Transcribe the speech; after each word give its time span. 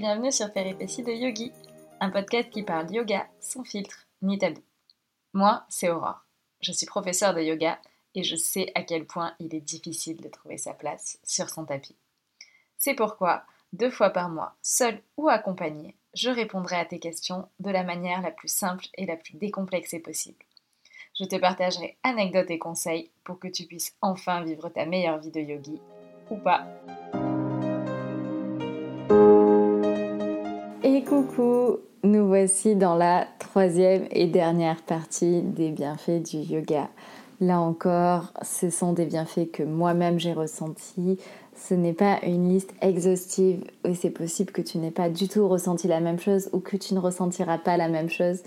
bienvenue 0.00 0.32
sur 0.32 0.50
Péripéties 0.50 1.02
de 1.02 1.12
Yogi, 1.12 1.52
un 2.00 2.08
podcast 2.08 2.48
qui 2.48 2.62
parle 2.62 2.90
yoga 2.90 3.26
sans 3.38 3.64
filtre 3.64 4.06
ni 4.22 4.38
tabou. 4.38 4.62
Moi, 5.34 5.62
c'est 5.68 5.90
Aurore. 5.90 6.24
Je 6.62 6.72
suis 6.72 6.86
professeure 6.86 7.34
de 7.34 7.42
yoga 7.42 7.78
et 8.14 8.22
je 8.22 8.34
sais 8.34 8.72
à 8.74 8.82
quel 8.82 9.04
point 9.04 9.34
il 9.40 9.54
est 9.54 9.60
difficile 9.60 10.16
de 10.22 10.28
trouver 10.30 10.56
sa 10.56 10.72
place 10.72 11.18
sur 11.22 11.50
son 11.50 11.66
tapis. 11.66 11.96
C'est 12.78 12.94
pourquoi, 12.94 13.44
deux 13.74 13.90
fois 13.90 14.08
par 14.08 14.30
mois, 14.30 14.56
seule 14.62 15.02
ou 15.18 15.28
accompagnée, 15.28 15.94
je 16.14 16.30
répondrai 16.30 16.76
à 16.76 16.86
tes 16.86 16.98
questions 16.98 17.46
de 17.58 17.70
la 17.70 17.84
manière 17.84 18.22
la 18.22 18.30
plus 18.30 18.50
simple 18.50 18.86
et 18.94 19.04
la 19.04 19.18
plus 19.18 19.34
décomplexée 19.34 20.00
possible. 20.00 20.46
Je 21.12 21.26
te 21.26 21.36
partagerai 21.36 21.98
anecdotes 22.04 22.50
et 22.50 22.58
conseils 22.58 23.10
pour 23.22 23.38
que 23.38 23.48
tu 23.48 23.66
puisses 23.66 23.94
enfin 24.00 24.44
vivre 24.44 24.70
ta 24.70 24.86
meilleure 24.86 25.18
vie 25.18 25.30
de 25.30 25.42
yogi, 25.42 25.78
ou 26.30 26.38
pas. 26.38 26.66
Nous 32.02 32.26
voici 32.26 32.76
dans 32.76 32.94
la 32.94 33.26
troisième 33.38 34.06
et 34.10 34.26
dernière 34.26 34.80
partie 34.82 35.42
des 35.42 35.70
bienfaits 35.70 36.22
du 36.22 36.38
yoga. 36.38 36.88
Là 37.40 37.60
encore, 37.60 38.32
ce 38.42 38.70
sont 38.70 38.94
des 38.94 39.04
bienfaits 39.04 39.50
que 39.52 39.62
moi-même 39.62 40.18
j'ai 40.18 40.32
ressentis. 40.32 41.18
Ce 41.54 41.74
n'est 41.74 41.92
pas 41.92 42.18
une 42.22 42.48
liste 42.48 42.72
exhaustive 42.80 43.64
et 43.84 43.94
c'est 43.94 44.10
possible 44.10 44.50
que 44.50 44.62
tu 44.62 44.78
n'aies 44.78 44.90
pas 44.90 45.10
du 45.10 45.28
tout 45.28 45.46
ressenti 45.46 45.88
la 45.88 46.00
même 46.00 46.18
chose 46.18 46.48
ou 46.52 46.60
que 46.60 46.76
tu 46.76 46.94
ne 46.94 47.00
ressentiras 47.00 47.58
pas 47.58 47.76
la 47.76 47.88
même 47.88 48.08
chose. 48.08 48.40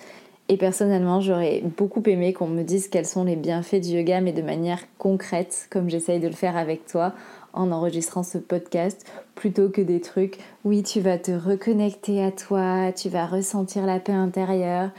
Et 0.50 0.58
personnellement, 0.58 1.22
j'aurais 1.22 1.62
beaucoup 1.78 2.04
aimé 2.08 2.34
qu'on 2.34 2.48
me 2.48 2.64
dise 2.64 2.88
quels 2.88 3.06
sont 3.06 3.24
les 3.24 3.36
bienfaits 3.36 3.82
du 3.82 3.90
yoga, 3.90 4.20
mais 4.20 4.34
de 4.34 4.42
manière 4.42 4.80
concrète, 4.98 5.68
comme 5.70 5.90
j'essaye 5.90 6.20
de 6.20 6.28
le 6.28 6.34
faire 6.34 6.58
avec 6.58 6.86
toi, 6.86 7.14
en 7.54 7.72
enregistrant 7.72 8.24
ce 8.24 8.38
podcast 8.38 9.06
plutôt 9.36 9.70
que 9.70 9.82
des 9.82 10.02
trucs 10.02 10.40
oui 10.66 10.84
tu 10.84 11.00
vas 11.00 11.18
te 11.18 11.32
reconnecter 11.32 12.24
à 12.24 12.32
toi, 12.32 12.92
tu 12.92 13.10
vas 13.10 13.26
ressentir 13.26 13.86
la 13.86 14.00
paix 14.00 14.14
intérieure 14.14 14.90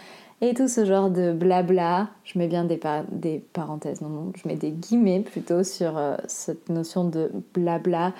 et 0.40 0.54
tout 0.54 0.68
ce 0.68 0.84
genre 0.84 1.10
de 1.10 1.32
blabla. 1.32 2.08
Je 2.24 2.38
mets 2.38 2.48
bien 2.48 2.64
des, 2.64 2.78
parenthèses, 3.52 4.00
non, 4.00 4.08
non, 4.08 4.32
je 4.34 4.46
mets 4.46 4.56
des 4.56 4.70
guillemets 4.70 5.20
plutôt 5.20 5.62
sur 5.62 5.96
euh, 5.96 6.16
cette 6.26 6.68
notion 6.68 7.04
de 7.04 7.30
blabla 7.54 8.12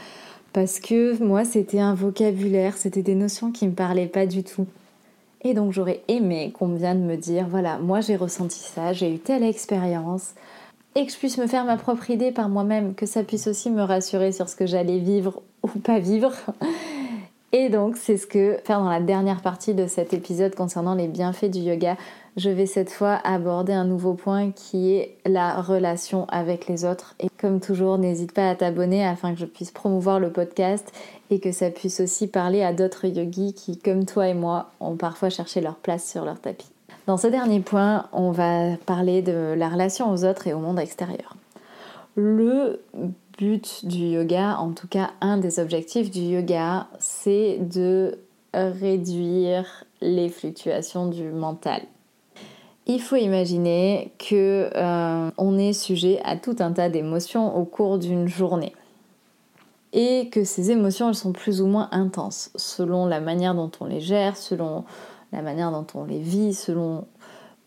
parce 0.52 0.78
que 0.78 1.22
moi 1.22 1.44
c'était 1.44 1.80
un 1.80 1.94
vocabulaire, 1.94 2.76
c'était 2.76 3.02
des 3.02 3.16
notions 3.16 3.50
qui 3.50 3.66
me 3.66 3.74
parlaient 3.74 4.06
pas 4.06 4.26
du 4.26 4.44
tout. 4.44 4.66
Et 5.42 5.52
donc 5.52 5.72
j'aurais 5.72 6.02
aimé 6.08 6.52
qu'on 6.58 6.69
vienne 6.74 7.04
me 7.04 7.16
dire 7.16 7.46
voilà, 7.48 7.78
moi 7.78 8.00
j'ai 8.00 8.16
ressenti 8.16 8.60
ça, 8.60 8.92
j'ai 8.92 9.12
eu 9.12 9.19
telle 9.19 9.42
expérience, 9.42 10.34
et 10.95 11.06
que 11.06 11.12
je 11.12 11.19
puisse 11.19 11.39
me 11.39 11.47
faire 11.47 11.64
ma 11.64 11.77
propre 11.77 12.11
idée 12.11 12.31
par 12.31 12.48
moi-même, 12.48 12.95
que 12.95 13.06
ça 13.06 13.23
puisse 13.23 13.47
aussi 13.47 13.70
me 13.70 13.83
rassurer 13.83 14.33
sur 14.33 14.48
ce 14.48 14.56
que 14.56 14.67
j'allais 14.67 14.98
vivre 14.98 15.42
ou 15.62 15.69
pas 15.78 15.98
vivre. 15.98 16.33
Et 17.56 17.69
donc, 17.69 17.97
c'est 17.97 18.17
ce 18.17 18.27
que 18.27 18.59
faire 18.64 18.81
dans 18.81 18.91
la 18.91 19.00
dernière 19.00 19.41
partie 19.41 19.75
de 19.75 19.87
cet 19.87 20.12
épisode 20.12 20.56
concernant 20.56 20.97
les 20.97 21.06
bienfaits 21.06 21.53
du 21.53 21.61
yoga. 21.61 21.97
Je 22.37 22.50
vais 22.50 22.67
cette 22.67 22.91
fois 22.91 23.20
aborder 23.22 23.72
un 23.72 23.84
nouveau 23.84 24.15
point 24.15 24.50
qui 24.50 24.91
est 24.95 25.17
la 25.25 25.62
relation 25.62 26.27
avec 26.31 26.67
les 26.67 26.84
autres. 26.84 27.15
Et 27.20 27.28
comme 27.41 27.61
toujours, 27.61 27.97
n'hésite 27.97 28.33
pas 28.33 28.50
à 28.50 28.56
t'abonner 28.56 29.06
afin 29.06 29.34
que 29.34 29.39
je 29.39 29.47
puisse 29.47 29.70
promouvoir 29.70 30.19
le 30.19 30.33
podcast 30.33 30.92
et 31.31 31.39
que 31.39 31.53
ça 31.53 31.70
puisse 31.70 32.00
aussi 32.00 32.27
parler 32.27 32.65
à 32.65 32.72
d'autres 32.72 33.06
yogis 33.06 33.55
qui, 33.55 33.78
comme 33.78 34.05
toi 34.05 34.27
et 34.27 34.34
moi, 34.34 34.72
ont 34.81 34.97
parfois 34.97 35.31
cherché 35.31 35.61
leur 35.61 35.77
place 35.77 36.11
sur 36.11 36.25
leur 36.25 36.41
tapis. 36.41 36.73
Dans 37.06 37.19
ce 37.19 37.27
dernier 37.27 37.60
point, 37.60 38.06
on 38.12 38.30
va 38.30 38.77
parler 38.86 39.20
de 39.20 39.55
la 39.56 39.69
relation 39.69 40.10
aux 40.10 40.24
autres 40.24 40.47
et 40.47 40.55
au 40.55 40.58
monde 40.58 40.78
extérieur. 40.78 41.36
Le 42.16 42.83
but 43.36 43.84
du 43.84 44.06
yoga, 44.06 44.56
en 44.58 44.72
tout 44.72 44.88
cas 44.88 45.10
un 45.20 45.36
des 45.36 45.58
objectifs 45.58 46.10
du 46.10 46.20
yoga, 46.20 46.86
c'est 46.98 47.58
de 47.60 48.19
réduire 48.55 49.84
les 50.00 50.31
fluctuations 50.31 51.06
du 51.06 51.25
mental. 51.25 51.82
Il 52.87 53.00
faut 53.00 53.16
imaginer 53.16 54.12
que 54.19 54.71
euh, 54.75 55.31
on 55.36 55.59
est 55.59 55.72
sujet 55.72 56.21
à 56.25 56.36
tout 56.36 56.56
un 56.60 56.72
tas 56.72 56.88
d'émotions 56.88 57.56
au 57.56 57.65
cours 57.65 57.98
d'une 57.98 58.28
journée 58.28 58.75
et 59.92 60.28
que 60.31 60.44
ces 60.44 60.71
émotions 60.71 61.09
elles 61.09 61.15
sont 61.15 61.32
plus 61.32 61.62
ou 61.62 61.66
moins 61.66 61.88
intenses 61.92 62.50
selon 62.56 63.06
la 63.06 63.21
manière 63.21 63.54
dont 63.54 63.71
on 63.81 63.86
les 63.86 64.00
gère, 64.00 64.36
selon 64.36 64.84
la 65.34 65.43
manière 65.43 65.71
dont 65.71 65.87
on 65.95 66.05
les 66.05 66.21
vit, 66.21 66.55
selon 66.55 67.05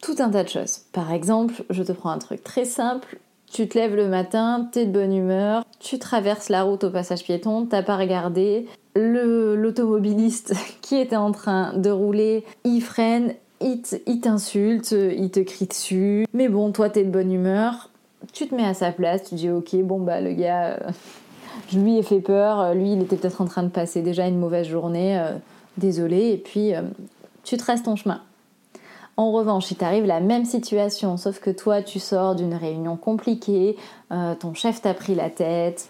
tout 0.02 0.16
un 0.20 0.30
tas 0.30 0.44
de 0.44 0.50
choses. 0.50 0.80
Par 0.94 1.12
exemple, 1.12 1.64
je 1.70 1.84
te 1.84 1.92
prends 1.92 2.10
un 2.10 2.18
truc 2.18 2.44
très 2.44 2.66
simple. 2.66 3.20
Tu 3.52 3.68
te 3.68 3.78
lèves 3.78 3.96
le 3.96 4.08
matin, 4.08 4.68
t'es 4.72 4.86
de 4.86 4.92
bonne 4.92 5.14
humeur, 5.14 5.64
tu 5.80 6.00
traverses 6.00 6.50
la 6.50 6.64
route 6.64 6.84
au 6.84 6.90
passage 6.90 7.24
piéton, 7.24 7.66
t'as 7.66 7.82
pas 7.82 7.96
regardé, 7.96 8.68
l'automobiliste 8.96 10.54
qui 10.82 10.98
était 10.98 11.16
en 11.16 11.32
train 11.32 11.74
de 11.78 11.90
rouler, 11.90 12.44
il 12.66 12.82
freine, 12.82 13.34
il 13.62 14.20
t'insulte, 14.22 14.92
il 14.92 15.32
te 15.32 15.40
crie 15.40 15.66
dessus, 15.66 16.26
mais 16.34 16.50
bon, 16.50 16.74
toi 16.74 16.90
t'es 16.90 17.06
de 17.06 17.10
bonne 17.10 17.32
humeur, 17.32 17.90
tu 18.34 18.48
te 18.48 18.56
mets 18.56 18.66
à 18.66 18.74
sa 18.74 18.92
place, 18.92 19.30
tu 19.30 19.36
dis 19.36 19.50
ok, 19.50 19.76
bon 19.78 20.00
bah 20.02 20.20
le 20.20 20.34
gars, 20.34 20.74
euh, 20.74 20.92
je 21.70 21.80
lui 21.80 21.98
ai 21.98 22.04
fait 22.04 22.20
peur, 22.20 22.74
lui 22.74 22.92
il 22.92 23.02
était 23.02 23.16
peut-être 23.16 23.40
en 23.40 23.46
train 23.46 23.64
de 23.64 23.70
passer 23.70 24.02
déjà 24.02 24.28
une 24.28 24.40
mauvaise 24.40 24.68
journée, 24.68 25.18
euh, 25.18 25.32
désolé, 25.78 26.32
et 26.32 26.38
puis 26.38 26.76
euh, 26.76 26.82
tu 27.48 27.56
traces 27.56 27.84
ton 27.84 27.96
chemin. 27.96 28.22
En 29.16 29.32
revanche, 29.32 29.68
si 29.68 29.76
t'arrive 29.76 30.06
la 30.06 30.20
même 30.20 30.44
situation, 30.44 31.16
sauf 31.16 31.40
que 31.40 31.50
toi 31.50 31.82
tu 31.82 31.98
sors 31.98 32.36
d'une 32.36 32.54
réunion 32.54 32.98
compliquée, 32.98 33.78
euh, 34.12 34.36
ton 34.36 34.54
chef 34.54 34.82
t'a 34.82 34.94
pris 34.94 35.16
la 35.16 35.30
tête, 35.30 35.88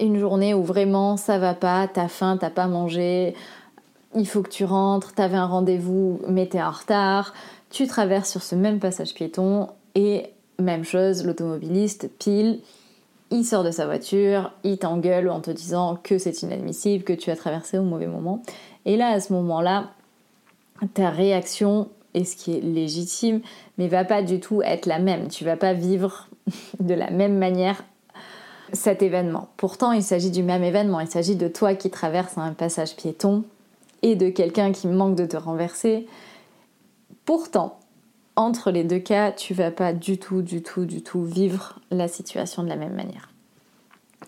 une 0.00 0.18
journée 0.18 0.52
où 0.52 0.64
vraiment 0.64 1.16
ça 1.16 1.38
va 1.38 1.54
pas, 1.54 1.86
t'as 1.86 2.08
faim, 2.08 2.36
t'as 2.38 2.50
pas 2.50 2.66
mangé, 2.66 3.34
il 4.16 4.26
faut 4.26 4.42
que 4.42 4.50
tu 4.50 4.64
rentres, 4.64 5.14
t'avais 5.14 5.36
un 5.36 5.46
rendez-vous 5.46 6.20
mais 6.28 6.46
t'es 6.46 6.60
en 6.60 6.72
retard, 6.72 7.34
tu 7.70 7.86
traverses 7.86 8.28
sur 8.28 8.42
ce 8.42 8.56
même 8.56 8.80
passage 8.80 9.14
piéton 9.14 9.68
et 9.94 10.26
même 10.58 10.82
chose, 10.82 11.24
l'automobiliste 11.24 12.10
pile, 12.18 12.58
il 13.30 13.44
sort 13.44 13.62
de 13.62 13.70
sa 13.70 13.86
voiture, 13.86 14.52
il 14.64 14.76
t'engueule 14.76 15.30
en 15.30 15.40
te 15.40 15.52
disant 15.52 15.96
que 16.02 16.18
c'est 16.18 16.42
inadmissible, 16.42 17.04
que 17.04 17.12
tu 17.12 17.30
as 17.30 17.36
traversé 17.36 17.78
au 17.78 17.84
mauvais 17.84 18.08
moment. 18.08 18.42
Et 18.86 18.96
là, 18.96 19.10
à 19.10 19.20
ce 19.20 19.32
moment-là, 19.34 19.90
ta 20.94 21.10
réaction 21.10 21.88
est 22.14 22.24
ce 22.24 22.36
qui 22.36 22.56
est 22.56 22.60
légitime, 22.60 23.40
mais 23.78 23.88
va 23.88 24.04
pas 24.04 24.22
du 24.22 24.40
tout 24.40 24.62
être 24.62 24.86
la 24.86 24.98
même. 24.98 25.28
Tu 25.28 25.44
vas 25.44 25.56
pas 25.56 25.72
vivre 25.72 26.28
de 26.80 26.94
la 26.94 27.10
même 27.10 27.38
manière 27.38 27.84
cet 28.72 29.02
événement. 29.02 29.48
Pourtant, 29.56 29.92
il 29.92 30.02
s'agit 30.02 30.30
du 30.30 30.42
même 30.42 30.62
événement. 30.62 31.00
Il 31.00 31.08
s'agit 31.08 31.36
de 31.36 31.48
toi 31.48 31.74
qui 31.74 31.90
traverses 31.90 32.38
un 32.38 32.52
passage 32.52 32.96
piéton 32.96 33.44
et 34.02 34.16
de 34.16 34.28
quelqu'un 34.28 34.72
qui 34.72 34.86
manque 34.86 35.16
de 35.16 35.26
te 35.26 35.36
renverser. 35.36 36.06
Pourtant, 37.24 37.78
entre 38.36 38.70
les 38.70 38.84
deux 38.84 38.98
cas, 38.98 39.32
tu 39.32 39.54
vas 39.54 39.70
pas 39.70 39.92
du 39.92 40.18
tout, 40.18 40.42
du 40.42 40.62
tout, 40.62 40.84
du 40.84 41.02
tout 41.02 41.24
vivre 41.24 41.80
la 41.90 42.08
situation 42.08 42.62
de 42.62 42.68
la 42.68 42.76
même 42.76 42.94
manière. 42.94 43.30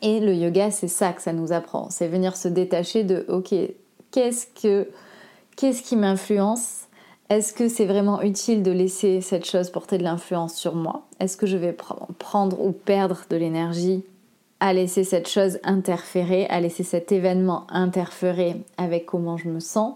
Et 0.03 0.21
le 0.21 0.35
yoga, 0.35 0.71
c'est 0.71 0.89
ça 0.89 1.13
que 1.13 1.23
ça 1.23 1.33
nous 1.33 1.53
apprend. 1.53 1.89
C'est 1.91 2.09
venir 2.09 2.37
se 2.37 2.49
détacher 2.49 3.05
de, 3.05 3.25
ok, 3.29 3.55
qu'est-ce 4.11 4.47
que 4.47 4.89
Qu'est-ce 5.57 5.83
qui 5.83 5.97
m'influence? 5.97 6.87
Est-ce 7.29 7.53
que 7.53 7.69
c'est 7.69 7.87
vraiment 7.87 8.21
utile 8.23 8.63
de 8.63 8.71
laisser 8.71 9.21
cette 9.21 9.45
chose 9.45 9.71
porter 9.71 9.99
de 9.99 10.03
l'influence 10.03 10.55
sur 10.55 10.75
moi? 10.75 11.07
Est-ce 11.21 11.37
que 11.37 11.47
je 11.47 11.57
vais 11.57 11.73
prendre 11.73 12.61
ou 12.61 12.73
perdre 12.73 13.25
de 13.31 13.37
l'énergie 13.37 14.05
à 14.61 14.73
laisser 14.73 15.05
cette 15.05 15.29
chose 15.29 15.59
interférer, 15.63 16.47
à 16.47 16.61
laisser 16.61 16.83
cet 16.83 17.13
événement 17.13 17.67
interférer 17.69 18.63
avec 18.77 19.07
comment 19.07 19.37
je 19.37 19.49
me 19.49 19.61
sens? 19.61 19.95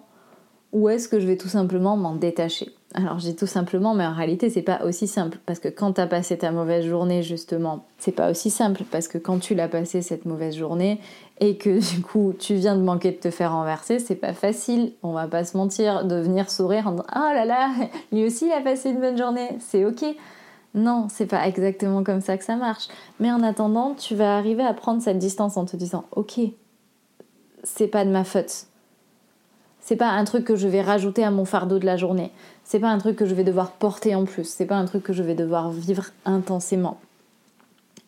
Ou 0.72 0.88
est-ce 0.88 1.08
que 1.08 1.20
je 1.20 1.26
vais 1.26 1.36
tout 1.36 1.48
simplement 1.48 1.96
m'en 1.96 2.14
détacher? 2.14 2.75
Alors 2.94 3.16
dis 3.16 3.34
tout 3.34 3.46
simplement, 3.46 3.94
mais 3.94 4.06
en 4.06 4.14
réalité 4.14 4.48
c'est 4.48 4.62
pas 4.62 4.82
aussi 4.84 5.06
simple 5.06 5.38
parce 5.44 5.58
que 5.58 5.68
quand 5.68 5.92
t'as 5.92 6.06
passé 6.06 6.38
ta 6.38 6.50
mauvaise 6.52 6.86
journée 6.86 7.22
justement, 7.22 7.84
c'est 7.98 8.12
pas 8.12 8.30
aussi 8.30 8.48
simple 8.48 8.84
parce 8.90 9.08
que 9.08 9.18
quand 9.18 9.38
tu 9.38 9.54
l'as 9.54 9.68
passé 9.68 10.02
cette 10.02 10.24
mauvaise 10.24 10.56
journée 10.56 11.00
et 11.40 11.56
que 11.58 11.78
du 11.94 12.00
coup 12.00 12.32
tu 12.38 12.54
viens 12.54 12.76
de 12.76 12.82
manquer 12.82 13.10
de 13.10 13.16
te 13.16 13.30
faire 13.30 13.52
renverser, 13.52 13.98
c'est 13.98 14.14
pas 14.14 14.32
facile. 14.32 14.92
On 15.02 15.12
va 15.12 15.26
pas 15.26 15.44
se 15.44 15.56
mentir 15.56 16.04
de 16.04 16.16
venir 16.16 16.48
sourire 16.48 16.86
en 16.86 16.92
disant 16.92 17.06
oh 17.14 17.34
là 17.34 17.44
là, 17.44 17.70
lui 18.12 18.24
aussi 18.24 18.46
il 18.46 18.52
a 18.52 18.60
passé 18.60 18.90
une 18.90 19.00
bonne 19.00 19.18
journée, 19.18 19.58
c'est 19.60 19.84
ok. 19.84 20.04
Non, 20.74 21.08
c'est 21.10 21.26
pas 21.26 21.46
exactement 21.48 22.04
comme 22.04 22.20
ça 22.20 22.36
que 22.36 22.44
ça 22.44 22.56
marche. 22.56 22.88
Mais 23.18 23.32
en 23.32 23.42
attendant, 23.42 23.94
tu 23.94 24.14
vas 24.14 24.36
arriver 24.36 24.62
à 24.62 24.74
prendre 24.74 25.00
cette 25.00 25.18
distance 25.18 25.56
en 25.56 25.64
te 25.64 25.76
disant 25.76 26.04
ok, 26.12 26.38
c'est 27.64 27.88
pas 27.88 28.04
de 28.04 28.10
ma 28.10 28.24
faute 28.24 28.66
c'est 29.86 29.94
pas 29.94 30.08
un 30.08 30.24
truc 30.24 30.44
que 30.44 30.56
je 30.56 30.66
vais 30.66 30.82
rajouter 30.82 31.22
à 31.22 31.30
mon 31.30 31.44
fardeau 31.44 31.78
de 31.78 31.86
la 31.86 31.96
journée. 31.96 32.32
C'est 32.68 32.80
pas 32.80 32.88
un 32.88 32.98
truc 32.98 33.14
que 33.14 33.26
je 33.26 33.34
vais 33.36 33.44
devoir 33.44 33.70
porter 33.70 34.16
en 34.16 34.24
plus. 34.24 34.42
C'est 34.42 34.66
pas 34.66 34.74
un 34.74 34.86
truc 34.86 35.04
que 35.04 35.12
je 35.12 35.22
vais 35.22 35.36
devoir 35.36 35.70
vivre 35.70 36.06
intensément. 36.24 36.98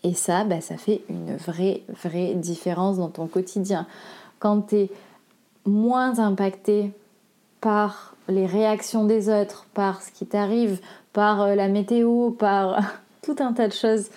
Et 0.02 0.14
ça, 0.14 0.42
bah, 0.42 0.60
ça 0.60 0.76
fait 0.76 1.02
une 1.08 1.36
vraie, 1.36 1.82
vraie 1.88 2.34
différence 2.34 2.96
dans 2.96 3.08
ton 3.08 3.28
quotidien. 3.28 3.86
Quand 4.40 4.62
tu 4.62 4.76
es 4.76 4.90
moins 5.64 6.18
impacté 6.18 6.90
par 7.60 8.16
les 8.28 8.46
réactions 8.46 9.04
des 9.04 9.28
autres, 9.28 9.64
par 9.74 10.02
ce 10.02 10.10
qui 10.10 10.26
t'arrive, 10.26 10.80
par 11.12 11.42
euh, 11.42 11.54
la 11.54 11.68
météo, 11.68 12.30
par 12.32 12.82
tout 13.22 13.36
un 13.38 13.52
tas 13.52 13.68
de 13.68 13.72
choses 13.72 14.08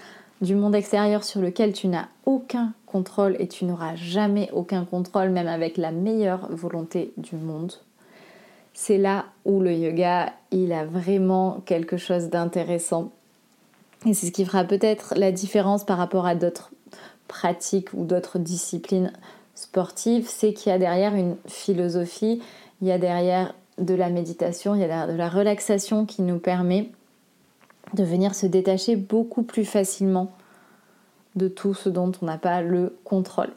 du 0.42 0.56
monde 0.56 0.74
extérieur 0.74 1.24
sur 1.24 1.40
lequel 1.40 1.72
tu 1.72 1.88
n'as 1.88 2.08
aucun 2.26 2.74
contrôle 2.88 3.36
et 3.38 3.48
tu 3.48 3.66
n'auras 3.66 3.96
jamais 3.96 4.50
aucun 4.54 4.86
contrôle, 4.86 5.30
même 5.30 5.48
avec 5.48 5.78
la 5.78 5.92
meilleure 5.92 6.48
volonté 6.50 7.14
du 7.18 7.36
monde, 7.36 7.74
c'est 8.74 8.98
là 8.98 9.26
où 9.46 9.60
le 9.60 9.74
yoga, 9.74 10.34
il 10.52 10.74
a 10.74 10.86
vraiment 10.86 11.62
quelque 11.66 11.98
chose 11.98 12.30
d'intéressant. 12.30 13.12
Et 14.06 14.14
c'est 14.14 14.28
ce 14.28 14.32
qui 14.32 14.46
fera 14.46 14.64
peut-être 14.64 15.14
la 15.18 15.32
différence 15.32 15.84
par 15.84 15.98
rapport 15.98 16.26
à 16.26 16.36
d'autres 16.36 16.72
pratiques 17.28 17.94
ou 17.94 18.06
d'autres 18.06 18.40
disciplines 18.40 19.14
sportives, 19.56 20.28
c'est 20.28 20.54
qu'il 20.54 20.72
y 20.72 20.76
a 20.76 20.80
derrière 20.80 21.16
une 21.16 21.38
philosophie, 21.48 22.42
il 22.82 22.88
y 22.88 22.92
a 22.92 22.98
derrière 22.98 23.54
de 23.78 23.94
la 23.94 24.10
méditation, 24.10 24.76
il 24.76 24.82
y 24.82 24.84
a 24.84 25.08
de 25.08 25.16
la 25.16 25.30
relaxation 25.30 26.06
qui 26.06 26.24
nous 26.24 26.40
permet 26.40 26.90
de 27.94 28.04
venir 28.04 28.36
se 28.36 28.46
détacher 28.46 28.96
beaucoup 28.96 29.44
plus 29.44 29.66
facilement 29.66 30.32
de 31.36 31.48
tout 31.48 31.74
ce 31.74 31.90
dont 31.90 32.12
on 32.22 32.26
n'a 32.26 32.38
pas 32.38 32.62
le 32.62 32.98
contrôle. 33.04 33.52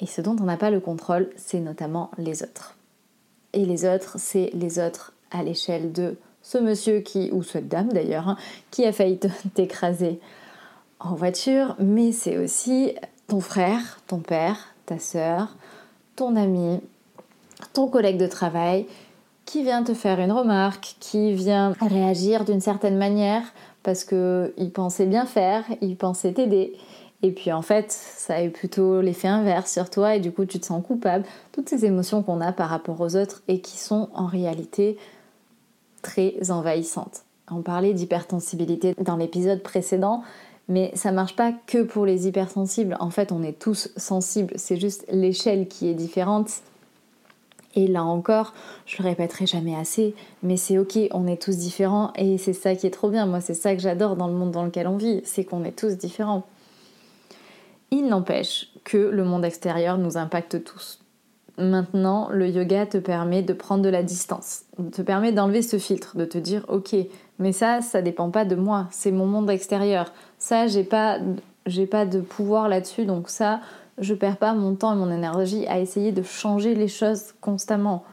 Et 0.00 0.06
ce 0.06 0.20
dont 0.20 0.36
on 0.40 0.44
n'a 0.44 0.56
pas 0.56 0.70
le 0.70 0.80
contrôle, 0.80 1.30
c'est 1.36 1.60
notamment 1.60 2.10
les 2.18 2.42
autres. 2.42 2.76
Et 3.56 3.64
les 3.64 3.86
autres, 3.86 4.16
c'est 4.18 4.50
les 4.52 4.78
autres 4.78 5.14
à 5.30 5.42
l'échelle 5.42 5.90
de 5.90 6.16
ce 6.42 6.58
monsieur 6.58 7.00
qui, 7.00 7.30
ou 7.32 7.42
cette 7.42 7.68
dame 7.68 7.88
d'ailleurs, 7.88 8.28
hein, 8.28 8.36
qui 8.70 8.84
a 8.84 8.92
failli 8.92 9.18
t'écraser 9.54 10.20
en 11.00 11.14
voiture, 11.14 11.74
mais 11.78 12.12
c'est 12.12 12.36
aussi 12.36 12.94
ton 13.28 13.40
frère, 13.40 14.00
ton 14.06 14.18
père, 14.18 14.74
ta 14.84 14.98
soeur, 14.98 15.56
ton 16.16 16.36
ami, 16.36 16.80
ton 17.72 17.88
collègue 17.88 18.18
de 18.18 18.26
travail, 18.26 18.86
qui 19.46 19.62
vient 19.62 19.82
te 19.82 19.94
faire 19.94 20.20
une 20.20 20.32
remarque, 20.32 20.96
qui 21.00 21.32
vient 21.32 21.72
réagir 21.80 22.44
d'une 22.44 22.60
certaine 22.60 22.98
manière 22.98 23.42
parce 23.82 24.04
qu'il 24.04 24.70
pensait 24.74 25.06
bien 25.06 25.24
faire, 25.24 25.64
il 25.80 25.96
pensait 25.96 26.32
t'aider. 26.32 26.74
Et 27.22 27.32
puis 27.32 27.50
en 27.52 27.62
fait, 27.62 27.90
ça 27.90 28.36
a 28.36 28.44
eu 28.44 28.50
plutôt 28.50 29.00
l'effet 29.00 29.28
inverse 29.28 29.72
sur 29.72 29.90
toi 29.90 30.16
et 30.16 30.20
du 30.20 30.32
coup 30.32 30.44
tu 30.44 30.60
te 30.60 30.66
sens 30.66 30.84
coupable. 30.84 31.24
Toutes 31.52 31.68
ces 31.68 31.84
émotions 31.84 32.22
qu'on 32.22 32.40
a 32.40 32.52
par 32.52 32.68
rapport 32.68 33.00
aux 33.00 33.16
autres 33.16 33.42
et 33.48 33.60
qui 33.60 33.78
sont 33.78 34.08
en 34.14 34.26
réalité 34.26 34.98
très 36.02 36.50
envahissantes. 36.50 37.22
On 37.50 37.62
parlait 37.62 37.94
d'hypersensibilité 37.94 38.94
dans 39.00 39.16
l'épisode 39.16 39.62
précédent, 39.62 40.22
mais 40.68 40.90
ça 40.94 41.12
marche 41.12 41.36
pas 41.36 41.52
que 41.66 41.82
pour 41.82 42.04
les 42.04 42.26
hypersensibles. 42.26 42.96
En 43.00 43.10
fait, 43.10 43.32
on 43.32 43.42
est 43.42 43.58
tous 43.58 43.88
sensibles, 43.96 44.52
c'est 44.56 44.76
juste 44.76 45.04
l'échelle 45.10 45.68
qui 45.68 45.88
est 45.88 45.94
différente 45.94 46.60
et 47.76 47.86
là 47.86 48.02
encore, 48.02 48.54
je 48.86 49.02
le 49.02 49.08
répéterai 49.08 49.46
jamais 49.46 49.76
assez, 49.76 50.14
mais 50.42 50.56
c'est 50.56 50.78
ok, 50.78 50.98
on 51.12 51.26
est 51.26 51.40
tous 51.40 51.58
différents 51.58 52.10
et 52.16 52.38
c'est 52.38 52.54
ça 52.54 52.74
qui 52.74 52.86
est 52.86 52.90
trop 52.90 53.10
bien. 53.10 53.26
Moi, 53.26 53.42
c'est 53.42 53.54
ça 53.54 53.76
que 53.76 53.82
j'adore 53.82 54.16
dans 54.16 54.28
le 54.28 54.32
monde 54.32 54.50
dans 54.50 54.64
lequel 54.64 54.88
on 54.88 54.96
vit, 54.96 55.20
c'est 55.24 55.44
qu'on 55.44 55.62
est 55.62 55.78
tous 55.78 55.98
différents. 55.98 56.44
Il 57.90 58.06
n'empêche 58.06 58.72
que 58.84 58.96
le 58.96 59.24
monde 59.24 59.44
extérieur 59.44 59.98
nous 59.98 60.16
impacte 60.16 60.62
tous. 60.64 61.00
Maintenant, 61.58 62.28
le 62.30 62.48
yoga 62.48 62.84
te 62.84 62.98
permet 62.98 63.42
de 63.42 63.54
prendre 63.54 63.82
de 63.82 63.88
la 63.88 64.02
distance, 64.02 64.64
te 64.92 65.00
permet 65.00 65.32
d'enlever 65.32 65.62
ce 65.62 65.78
filtre, 65.78 66.16
de 66.16 66.26
te 66.26 66.36
dire 66.36 66.64
ok, 66.68 66.94
mais 67.38 67.52
ça, 67.52 67.80
ça 67.80 68.02
dépend 68.02 68.30
pas 68.30 68.44
de 68.44 68.56
moi, 68.56 68.88
c'est 68.90 69.10
mon 69.10 69.26
monde 69.26 69.48
extérieur. 69.48 70.12
Ça, 70.38 70.66
j'ai 70.66 70.84
pas, 70.84 71.18
j'ai 71.64 71.86
pas 71.86 72.04
de 72.04 72.20
pouvoir 72.20 72.68
là-dessus, 72.68 73.06
donc 73.06 73.30
ça, 73.30 73.60
je 73.98 74.12
perds 74.12 74.36
pas 74.36 74.52
mon 74.52 74.74
temps 74.74 74.92
et 74.92 74.96
mon 74.96 75.10
énergie 75.10 75.66
à 75.66 75.78
essayer 75.78 76.12
de 76.12 76.22
changer 76.22 76.74
les 76.74 76.88
choses 76.88 77.32
constamment. 77.40 78.04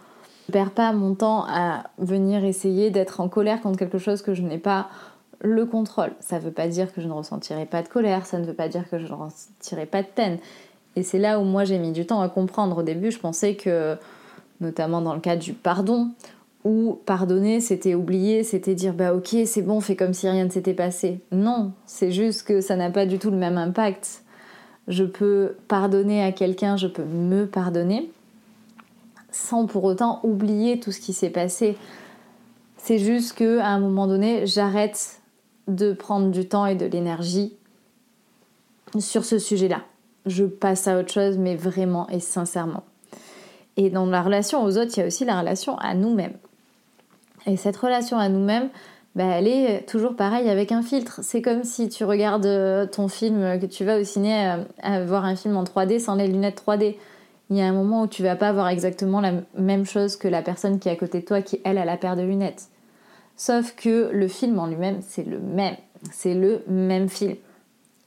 Je 0.47 0.53
perds 0.53 0.71
pas 0.71 0.93
mon 0.93 1.13
temps 1.15 1.45
à 1.47 1.83
venir 1.97 2.45
essayer 2.45 2.91
d'être 2.91 3.19
en 3.19 3.27
colère 3.27 3.61
contre 3.61 3.79
quelque 3.79 3.97
chose 3.97 4.21
que 4.21 4.33
je 4.33 4.41
n'ai 4.41 4.57
pas 4.57 4.87
le 5.43 5.65
contrôle. 5.65 6.11
Ça 6.19 6.37
ne 6.37 6.41
veut 6.41 6.51
pas 6.51 6.67
dire 6.67 6.93
que 6.93 7.01
je 7.01 7.07
ne 7.07 7.13
ressentirai 7.13 7.65
pas 7.65 7.83
de 7.83 7.87
colère, 7.87 8.25
ça 8.25 8.39
ne 8.39 8.45
veut 8.45 8.53
pas 8.53 8.67
dire 8.67 8.89
que 8.89 8.97
je 8.97 9.05
ne 9.05 9.13
ressentirai 9.13 9.85
pas 9.85 10.01
de 10.01 10.07
peine. 10.07 10.39
Et 10.95 11.03
c'est 11.03 11.19
là 11.19 11.39
où 11.39 11.43
moi 11.43 11.63
j'ai 11.63 11.77
mis 11.77 11.91
du 11.91 12.05
temps 12.05 12.21
à 12.21 12.29
comprendre. 12.29 12.79
Au 12.79 12.83
début, 12.83 13.11
je 13.11 13.19
pensais 13.19 13.55
que, 13.55 13.95
notamment 14.61 15.01
dans 15.01 15.13
le 15.13 15.19
cas 15.19 15.35
du 15.35 15.53
pardon, 15.53 16.09
où 16.63 16.99
pardonner 17.05 17.59
c'était 17.59 17.93
oublier, 17.93 18.43
c'était 18.43 18.73
dire 18.73 18.93
bah 18.93 19.13
ok 19.13 19.35
c'est 19.45 19.61
bon, 19.61 19.81
fais 19.81 19.95
comme 19.95 20.13
si 20.13 20.27
rien 20.27 20.45
ne 20.45 20.49
s'était 20.49 20.73
passé. 20.73 21.19
Non, 21.31 21.73
c'est 21.85 22.11
juste 22.11 22.43
que 22.47 22.61
ça 22.61 22.75
n'a 22.75 22.89
pas 22.89 23.05
du 23.05 23.19
tout 23.19 23.31
le 23.31 23.37
même 23.37 23.57
impact 23.57 24.23
je 24.87 25.03
peux 25.03 25.55
pardonner 25.67 26.23
à 26.23 26.31
quelqu'un, 26.31 26.77
je 26.77 26.87
peux 26.87 27.03
me 27.03 27.45
pardonner, 27.45 28.11
sans 29.31 29.65
pour 29.65 29.83
autant 29.83 30.19
oublier 30.23 30.79
tout 30.79 30.91
ce 30.91 30.99
qui 30.99 31.13
s'est 31.13 31.29
passé. 31.29 31.77
C'est 32.77 32.99
juste 32.99 33.37
que 33.37 33.59
à 33.59 33.67
un 33.67 33.79
moment 33.79 34.07
donné, 34.07 34.45
j'arrête 34.45 35.21
de 35.67 35.93
prendre 35.93 36.31
du 36.31 36.47
temps 36.47 36.65
et 36.65 36.75
de 36.75 36.85
l'énergie 36.85 37.55
sur 38.99 39.25
ce 39.25 39.39
sujet-là. 39.39 39.81
Je 40.25 40.45
passe 40.45 40.87
à 40.87 40.99
autre 40.99 41.11
chose, 41.11 41.37
mais 41.37 41.55
vraiment 41.55 42.07
et 42.09 42.19
sincèrement. 42.19 42.83
Et 43.75 43.89
dans 43.89 44.05
la 44.05 44.21
relation 44.21 44.63
aux 44.63 44.77
autres, 44.77 44.91
il 44.95 44.99
y 44.99 45.03
a 45.03 45.07
aussi 45.07 45.25
la 45.25 45.39
relation 45.39 45.77
à 45.77 45.95
nous-mêmes. 45.95 46.37
Et 47.45 47.57
cette 47.57 47.77
relation 47.77 48.17
à 48.17 48.29
nous-mêmes, 48.29 48.69
bah, 49.15 49.25
elle 49.25 49.47
est 49.47 49.87
toujours 49.87 50.15
pareille 50.15 50.49
avec 50.49 50.71
un 50.71 50.81
filtre. 50.81 51.19
C'est 51.23 51.41
comme 51.41 51.63
si 51.63 51.89
tu 51.89 52.03
regardes 52.03 52.45
euh, 52.45 52.85
ton 52.85 53.07
film, 53.07 53.59
que 53.59 53.65
tu 53.65 53.83
vas 53.83 53.99
au 53.99 54.03
ciné 54.03 54.55
euh, 54.85 55.05
voir 55.05 55.25
un 55.25 55.35
film 55.35 55.57
en 55.57 55.63
3D 55.63 55.99
sans 55.99 56.15
les 56.15 56.27
lunettes 56.27 56.63
3D. 56.65 56.95
Il 57.49 57.57
y 57.57 57.61
a 57.61 57.65
un 57.65 57.73
moment 57.73 58.03
où 58.03 58.07
tu 58.07 58.23
vas 58.23 58.35
pas 58.35 58.53
voir 58.53 58.69
exactement 58.69 59.21
la 59.21 59.33
même 59.57 59.85
chose 59.85 60.15
que 60.15 60.27
la 60.27 60.41
personne 60.41 60.79
qui 60.79 60.89
est 60.89 60.93
à 60.93 60.95
côté 60.95 61.19
de 61.19 61.25
toi, 61.25 61.41
qui 61.41 61.59
elle 61.63 61.77
a 61.77 61.85
la 61.85 61.97
paire 61.97 62.15
de 62.15 62.21
lunettes. 62.21 62.69
Sauf 63.35 63.75
que 63.75 64.09
le 64.11 64.27
film 64.27 64.59
en 64.59 64.67
lui-même, 64.67 64.99
c'est 65.01 65.25
le 65.25 65.39
même. 65.39 65.77
C'est 66.11 66.33
le 66.33 66.63
même 66.67 67.09
film. 67.09 67.35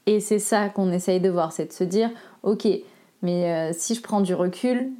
Et 0.05 0.19
c'est 0.19 0.39
ça 0.39 0.69
qu'on 0.69 0.91
essaye 0.91 1.19
de 1.19 1.29
voir, 1.29 1.51
c'est 1.51 1.65
de 1.65 1.73
se 1.73 1.83
dire, 1.83 2.09
ok, 2.43 2.67
mais 3.21 3.51
euh, 3.51 3.71
si 3.73 3.93
je 3.93 4.01
prends 4.01 4.21
du 4.21 4.33
recul, 4.33 4.91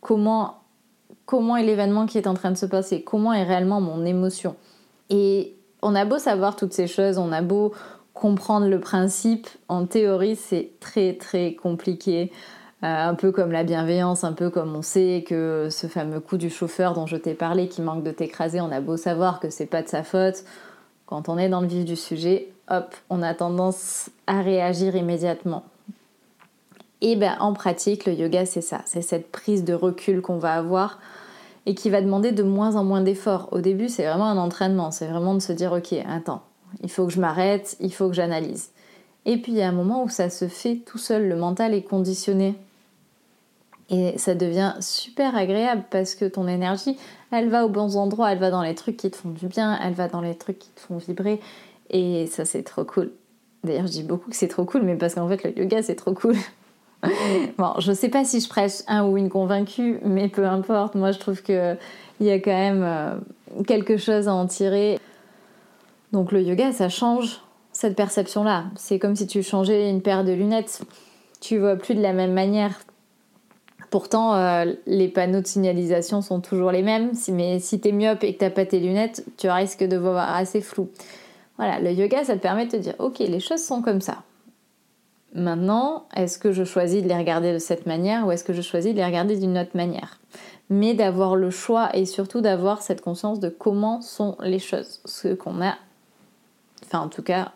comment, 0.00 0.60
comment 1.26 1.56
est 1.56 1.64
l'événement 1.64 2.06
qui 2.06 2.16
est 2.16 2.26
en 2.26 2.34
train 2.34 2.50
de 2.50 2.56
se 2.56 2.66
passer? 2.66 3.02
Comment 3.02 3.34
est 3.34 3.42
réellement 3.42 3.80
mon 3.80 4.04
émotion? 4.04 4.56
Et 5.10 5.54
on 5.82 5.94
a 5.94 6.06
beau 6.06 6.18
savoir 6.18 6.56
toutes 6.56 6.72
ces 6.72 6.86
choses, 6.86 7.18
on 7.18 7.32
a 7.32 7.42
beau 7.42 7.72
comprendre 8.14 8.68
le 8.68 8.80
principe, 8.80 9.48
en 9.68 9.86
théorie 9.86 10.36
c'est 10.36 10.70
très 10.80 11.14
très 11.14 11.54
compliqué. 11.54 12.32
Euh, 12.84 13.08
un 13.08 13.14
peu 13.14 13.32
comme 13.32 13.50
la 13.50 13.64
bienveillance, 13.64 14.24
un 14.24 14.34
peu 14.34 14.50
comme 14.50 14.76
on 14.76 14.82
sait 14.82 15.24
que 15.26 15.68
ce 15.70 15.86
fameux 15.86 16.20
coup 16.20 16.36
du 16.36 16.50
chauffeur 16.50 16.92
dont 16.92 17.06
je 17.06 17.16
t'ai 17.16 17.32
parlé 17.32 17.68
qui 17.68 17.80
manque 17.80 18.02
de 18.02 18.10
t'écraser, 18.10 18.60
on 18.60 18.70
a 18.70 18.82
beau 18.82 18.98
savoir 18.98 19.40
que 19.40 19.48
c'est 19.48 19.64
pas 19.64 19.80
de 19.80 19.88
sa 19.88 20.02
faute. 20.02 20.44
Quand 21.06 21.30
on 21.30 21.38
est 21.38 21.48
dans 21.48 21.62
le 21.62 21.66
vif 21.66 21.86
du 21.86 21.96
sujet, 21.96 22.48
hop, 22.68 22.94
on 23.08 23.22
a 23.22 23.32
tendance 23.32 24.10
à 24.26 24.42
réagir 24.42 24.96
immédiatement. 24.96 25.64
Et 27.00 27.16
ben 27.16 27.36
en 27.40 27.54
pratique, 27.54 28.04
le 28.04 28.12
yoga 28.12 28.44
c'est 28.44 28.60
ça, 28.60 28.82
c'est 28.84 29.00
cette 29.00 29.32
prise 29.32 29.64
de 29.64 29.72
recul 29.72 30.20
qu'on 30.20 30.36
va 30.36 30.52
avoir 30.52 30.98
et 31.64 31.74
qui 31.74 31.88
va 31.88 32.02
demander 32.02 32.32
de 32.32 32.42
moins 32.42 32.76
en 32.76 32.84
moins 32.84 33.00
d'efforts. 33.00 33.48
Au 33.52 33.60
début, 33.60 33.88
c'est 33.88 34.04
vraiment 34.04 34.28
un 34.28 34.36
entraînement, 34.36 34.90
c'est 34.90 35.06
vraiment 35.06 35.34
de 35.34 35.40
se 35.40 35.52
dire 35.52 35.72
ok, 35.72 35.94
attends, 36.06 36.42
il 36.82 36.90
faut 36.90 37.06
que 37.06 37.14
je 37.14 37.20
m'arrête, 37.20 37.78
il 37.80 37.94
faut 37.94 38.08
que 38.08 38.14
j'analyse. 38.14 38.72
Et 39.24 39.38
puis 39.38 39.52
il 39.52 39.58
y 39.58 39.62
a 39.62 39.68
un 39.68 39.72
moment 39.72 40.04
où 40.04 40.10
ça 40.10 40.28
se 40.28 40.48
fait 40.48 40.82
tout 40.84 40.98
seul, 40.98 41.28
le 41.28 41.36
mental 41.36 41.72
est 41.72 41.82
conditionné. 41.82 42.56
Et 43.90 44.16
ça 44.16 44.34
devient 44.34 44.74
super 44.80 45.36
agréable 45.36 45.84
parce 45.90 46.14
que 46.14 46.24
ton 46.24 46.48
énergie, 46.48 46.96
elle 47.30 47.50
va 47.50 47.66
aux 47.66 47.68
bons 47.68 47.96
endroits, 47.96 48.32
elle 48.32 48.38
va 48.38 48.50
dans 48.50 48.62
les 48.62 48.74
trucs 48.74 48.96
qui 48.96 49.10
te 49.10 49.16
font 49.16 49.30
du 49.30 49.46
bien, 49.46 49.78
elle 49.82 49.92
va 49.92 50.08
dans 50.08 50.22
les 50.22 50.34
trucs 50.34 50.58
qui 50.58 50.70
te 50.70 50.80
font 50.80 50.96
vibrer. 50.96 51.40
Et 51.90 52.26
ça, 52.26 52.44
c'est 52.44 52.62
trop 52.62 52.84
cool. 52.84 53.10
D'ailleurs, 53.62 53.86
je 53.86 53.92
dis 53.92 54.02
beaucoup 54.02 54.30
que 54.30 54.36
c'est 54.36 54.48
trop 54.48 54.64
cool, 54.64 54.82
mais 54.82 54.96
parce 54.96 55.14
qu'en 55.14 55.28
fait, 55.28 55.42
le 55.44 55.58
yoga, 55.58 55.82
c'est 55.82 55.94
trop 55.94 56.14
cool. 56.14 56.36
bon, 57.58 57.72
je 57.78 57.92
sais 57.92 58.08
pas 58.08 58.24
si 58.24 58.40
je 58.40 58.48
prêche 58.48 58.82
un 58.88 59.06
ou 59.06 59.18
une 59.18 59.28
convaincue, 59.28 59.98
mais 60.02 60.28
peu 60.28 60.46
importe. 60.46 60.94
Moi, 60.94 61.12
je 61.12 61.18
trouve 61.18 61.42
qu'il 61.42 61.78
y 62.20 62.30
a 62.30 62.38
quand 62.38 62.50
même 62.50 62.82
euh, 62.82 63.16
quelque 63.66 63.96
chose 63.96 64.28
à 64.28 64.34
en 64.34 64.46
tirer. 64.46 64.98
Donc, 66.12 66.32
le 66.32 66.42
yoga, 66.42 66.72
ça 66.72 66.88
change 66.88 67.40
cette 67.72 67.96
perception-là. 67.96 68.64
C'est 68.76 68.98
comme 68.98 69.16
si 69.16 69.26
tu 69.26 69.42
changeais 69.42 69.90
une 69.90 70.00
paire 70.00 70.24
de 70.24 70.32
lunettes. 70.32 70.82
Tu 71.40 71.58
vois 71.58 71.76
plus 71.76 71.94
de 71.94 72.00
la 72.00 72.12
même 72.12 72.32
manière. 72.32 72.80
Pourtant, 73.94 74.34
euh, 74.34 74.74
les 74.86 75.06
panneaux 75.06 75.40
de 75.40 75.46
signalisation 75.46 76.20
sont 76.20 76.40
toujours 76.40 76.72
les 76.72 76.82
mêmes, 76.82 77.12
mais 77.28 77.60
si 77.60 77.80
tu 77.80 77.90
es 77.90 77.92
myope 77.92 78.24
et 78.24 78.34
que 78.34 78.40
t'as 78.40 78.50
pas 78.50 78.66
tes 78.66 78.80
lunettes, 78.80 79.24
tu 79.36 79.48
risques 79.48 79.84
de 79.84 79.96
voir 79.96 80.34
assez 80.34 80.60
flou. 80.62 80.90
Voilà, 81.58 81.78
le 81.78 81.92
yoga, 81.92 82.24
ça 82.24 82.34
te 82.34 82.40
permet 82.40 82.66
de 82.66 82.72
te 82.72 82.76
dire, 82.76 82.96
ok, 82.98 83.20
les 83.20 83.38
choses 83.38 83.62
sont 83.62 83.82
comme 83.82 84.00
ça. 84.00 84.24
Maintenant, 85.32 86.08
est-ce 86.16 86.40
que 86.40 86.50
je 86.50 86.64
choisis 86.64 87.04
de 87.04 87.08
les 87.08 87.16
regarder 87.16 87.52
de 87.52 87.60
cette 87.60 87.86
manière 87.86 88.26
ou 88.26 88.32
est-ce 88.32 88.42
que 88.42 88.52
je 88.52 88.62
choisis 88.62 88.90
de 88.90 88.98
les 88.98 89.04
regarder 89.04 89.36
d'une 89.36 89.56
autre 89.56 89.76
manière? 89.76 90.18
Mais 90.70 90.94
d'avoir 90.94 91.36
le 91.36 91.50
choix 91.50 91.94
et 91.96 92.04
surtout 92.04 92.40
d'avoir 92.40 92.82
cette 92.82 93.00
conscience 93.00 93.38
de 93.38 93.48
comment 93.48 94.00
sont 94.00 94.36
les 94.40 94.58
choses. 94.58 95.02
Ce 95.04 95.28
qu'on 95.28 95.62
a, 95.62 95.76
enfin 96.84 96.98
en 96.98 97.08
tout 97.08 97.22
cas, 97.22 97.52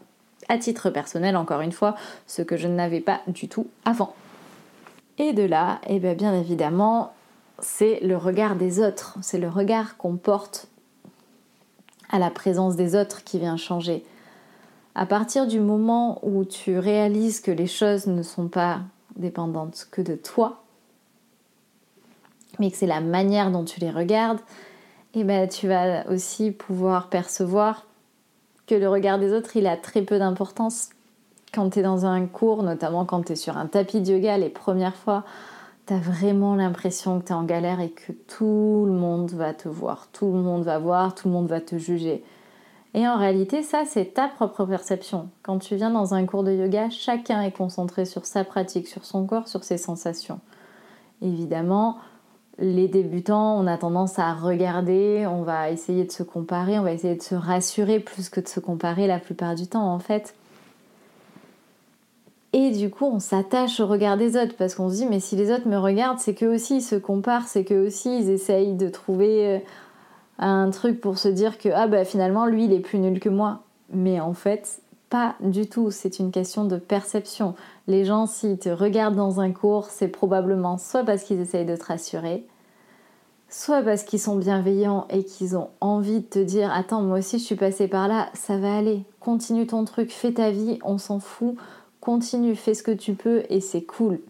à 0.49 0.57
titre 0.57 0.91
personnel, 0.91 1.37
encore 1.37 1.63
une 1.63 1.73
fois, 1.73 1.97
ce 2.29 2.43
que 2.43 2.57
je 2.57 2.69
n'avais 2.69 3.01
pas 3.01 3.23
du 3.27 3.49
tout 3.49 3.67
avant. 3.85 4.15
Et 5.19 5.33
de 5.33 5.43
là, 5.43 5.81
eh 5.87 5.99
bien, 5.99 6.15
bien 6.15 6.35
évidemment, 6.35 7.13
c'est 7.59 8.01
le 8.01 8.17
regard 8.17 8.55
des 8.57 8.81
autres, 8.81 9.19
c'est 9.21 9.39
le 9.39 9.49
regard 9.49 9.97
qu'on 9.97 10.17
porte 10.17 10.69
à 12.09 12.19
la 12.19 12.31
présence 12.31 12.77
des 12.77 12.95
autres 12.95 13.25
qui 13.25 13.39
vient 13.39 13.57
changer 13.57 14.05
À 14.95 15.07
partir 15.07 15.47
du 15.47 15.61
moment 15.61 16.21
où 16.23 16.45
tu 16.45 16.79
réalises 16.79 17.41
que 17.41 17.51
les 17.51 17.67
choses 17.67 18.07
ne 18.07 18.23
sont 18.23 18.49
pas 18.49 18.81
dépendantes 19.17 19.89
que 19.91 20.01
de 20.01 20.15
toi, 20.15 20.63
mais 22.59 22.71
que 22.71 22.77
c'est 22.77 22.87
la 22.87 23.01
manière 23.01 23.51
dont 23.51 23.65
tu 23.65 23.81
les 23.81 23.91
regardes, 23.91 24.41
eh 25.15 25.25
ben 25.25 25.49
tu 25.49 25.69
vas 25.69 26.07
aussi 26.09 26.53
pouvoir 26.53 27.09
percevoir 27.09 27.87
que 28.67 28.75
le 28.75 28.89
regard 28.89 29.19
des 29.19 29.33
autres, 29.33 29.57
il 29.57 29.67
a 29.67 29.77
très 29.77 30.03
peu 30.03 30.19
d'importance. 30.19 30.91
Quand 31.53 31.71
tu 31.71 31.79
es 31.79 31.83
dans 31.83 32.07
un 32.07 32.27
cours, 32.27 32.63
notamment 32.63 33.05
quand 33.05 33.23
tu 33.23 33.33
es 33.33 33.37
sur 33.37 33.57
un 33.57 33.67
tapis 33.67 34.01
de 34.01 34.13
yoga 34.13 34.37
les 34.39 34.51
premières 34.51 34.97
fois, 34.97 35.25
tu 35.87 35.95
as 35.95 35.99
vraiment 35.99 36.55
l'impression 36.55 37.21
que 37.21 37.27
tu 37.27 37.33
es 37.33 37.35
en 37.35 37.45
galère 37.45 37.81
et 37.81 37.91
que 37.91 38.13
tout 38.13 38.85
le 38.87 38.93
monde 38.93 39.31
va 39.31 39.55
te 39.55 39.69
voir, 39.69 40.09
tout 40.13 40.33
le 40.33 40.41
monde 40.41 40.65
va 40.65 40.79
voir, 40.79 41.15
tout 41.15 41.29
le 41.29 41.35
monde 41.35 41.49
va 41.49 41.61
te 41.61 41.79
juger. 41.79 42.23
Et 42.95 43.07
en 43.07 43.17
réalité, 43.17 43.63
ça, 43.63 43.85
c'est 43.87 44.15
ta 44.15 44.29
propre 44.29 44.65
perception. 44.65 45.29
Quand 45.43 45.59
tu 45.59 45.77
viens 45.77 45.91
dans 45.91 46.15
un 46.15 46.25
cours 46.27 46.43
de 46.43 46.53
yoga, 46.53 46.91
chacun 46.91 47.43
est 47.43 47.53
concentré 47.53 48.05
sur 48.05 48.27
sa 48.27 48.45
pratique, 48.45 48.89
sur 48.89 49.05
son 49.05 49.27
corps, 49.27 49.49
sur 49.49 49.63
ses 49.65 49.79
sensations. 49.79 50.41
Évidemment, 51.23 51.99
les 52.59 52.89
débutants, 52.89 53.59
on 53.59 53.67
a 53.67 53.79
tendance 53.79 54.19
à 54.19 54.35
regarder, 54.35 55.27
on 55.27 55.43
va 55.43 55.71
essayer 55.71 56.05
de 56.05 56.11
se 56.11 56.23
comparer, 56.23 56.79
on 56.79 56.83
va 56.83 56.93
essayer 56.93 57.15
de 57.15 57.23
se 57.23 57.35
rassurer 57.35 58.01
plus 58.01 58.29
que 58.29 58.41
de 58.41 58.49
se 58.49 58.59
comparer 58.59 59.07
la 59.07 59.19
plupart 59.19 59.55
du 59.55 59.67
temps 59.67 59.93
en 59.93 59.99
fait. 59.99 60.35
Et 62.53 62.71
du 62.71 62.91
coup, 62.91 63.05
on 63.05 63.19
s'attache 63.19 63.79
au 63.81 63.87
regard 63.87 64.17
des 64.17 64.37
autres 64.37 64.57
parce 64.57 64.75
qu'on 64.75 64.89
se 64.89 64.97
dit, 64.97 65.07
mais 65.07 65.21
si 65.21 65.37
les 65.37 65.53
autres 65.53 65.69
me 65.69 65.77
regardent, 65.77 66.19
c'est 66.19 66.35
qu'eux 66.35 66.55
aussi 66.55 66.77
ils 66.77 66.83
se 66.83 66.97
comparent, 66.97 67.47
c'est 67.47 67.65
qu'eux 67.65 67.87
aussi 67.87 68.21
ils 68.21 68.31
essayent 68.31 68.75
de 68.75 68.89
trouver 68.89 69.57
euh, 69.57 69.59
un 70.39 70.71
truc 70.71 71.01
pour 71.01 71.19
se 71.19 71.29
dire 71.29 71.59
que 71.59 71.69
ah 71.69 71.87
bah 71.87 72.05
finalement 72.05 72.47
lui 72.47 72.65
il 72.65 72.73
est 72.73 72.81
plus 72.81 72.99
nul 72.99 73.21
que 73.21 73.29
moi. 73.29 73.61
Mais 73.93 74.19
en 74.21 74.33
fait, 74.33 74.81
pas 75.11 75.35
du 75.41 75.69
tout, 75.69 75.91
c'est 75.91 76.19
une 76.19 76.31
question 76.31 76.65
de 76.65 76.77
perception. 76.77 77.55
Les 77.87 78.05
gens, 78.05 78.27
s'ils 78.27 78.59
te 78.59 78.69
regardent 78.69 79.17
dans 79.17 79.41
un 79.41 79.53
cours, 79.53 79.87
c'est 79.87 80.09
probablement 80.09 80.79
soit 80.79 81.05
parce 81.05 81.25
qu'ils 81.25 81.41
essayent 81.41 81.67
de 81.67 81.77
te 81.77 81.85
rassurer, 81.85 82.47
soit 83.49 83.83
parce 83.83 84.05
qu'ils 84.05 84.21
sont 84.21 84.37
bienveillants 84.37 85.07
et 85.11 85.25
qu'ils 85.25 85.57
ont 85.57 85.69
envie 85.81 86.21
de 86.21 86.27
te 86.27 86.39
dire 86.39 86.71
Attends, 86.73 87.03
moi 87.03 87.19
aussi 87.19 87.39
je 87.39 87.45
suis 87.45 87.57
passé 87.57 87.89
par 87.89 88.09
là, 88.09 88.29
ça 88.33 88.57
va 88.57 88.77
aller, 88.77 89.05
continue 89.21 89.67
ton 89.67 89.85
truc, 89.85 90.11
fais 90.11 90.33
ta 90.33 90.51
vie, 90.51 90.79
on 90.83 90.97
s'en 90.97 91.21
fout, 91.21 91.57
continue, 92.01 92.55
fais 92.55 92.75
ce 92.75 92.83
que 92.83 92.91
tu 92.91 93.15
peux 93.15 93.45
et 93.49 93.61
c'est 93.61 93.83
cool. 93.83 94.21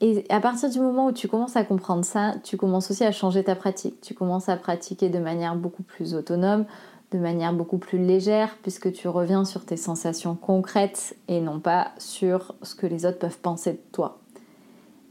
Et 0.00 0.24
à 0.28 0.40
partir 0.40 0.70
du 0.70 0.78
moment 0.78 1.06
où 1.06 1.12
tu 1.12 1.26
commences 1.26 1.56
à 1.56 1.64
comprendre 1.64 2.04
ça, 2.04 2.34
tu 2.44 2.56
commences 2.56 2.90
aussi 2.90 3.04
à 3.04 3.10
changer 3.10 3.42
ta 3.42 3.56
pratique. 3.56 4.00
Tu 4.00 4.14
commences 4.14 4.48
à 4.48 4.56
pratiquer 4.56 5.08
de 5.08 5.18
manière 5.18 5.56
beaucoup 5.56 5.82
plus 5.82 6.14
autonome, 6.14 6.66
de 7.10 7.18
manière 7.18 7.52
beaucoup 7.52 7.78
plus 7.78 7.98
légère 7.98 8.56
puisque 8.62 8.92
tu 8.92 9.08
reviens 9.08 9.44
sur 9.44 9.64
tes 9.64 9.76
sensations 9.76 10.36
concrètes 10.36 11.16
et 11.26 11.40
non 11.40 11.58
pas 11.58 11.92
sur 11.98 12.54
ce 12.62 12.76
que 12.76 12.86
les 12.86 13.06
autres 13.06 13.18
peuvent 13.18 13.38
penser 13.38 13.72
de 13.72 13.80
toi. 13.90 14.18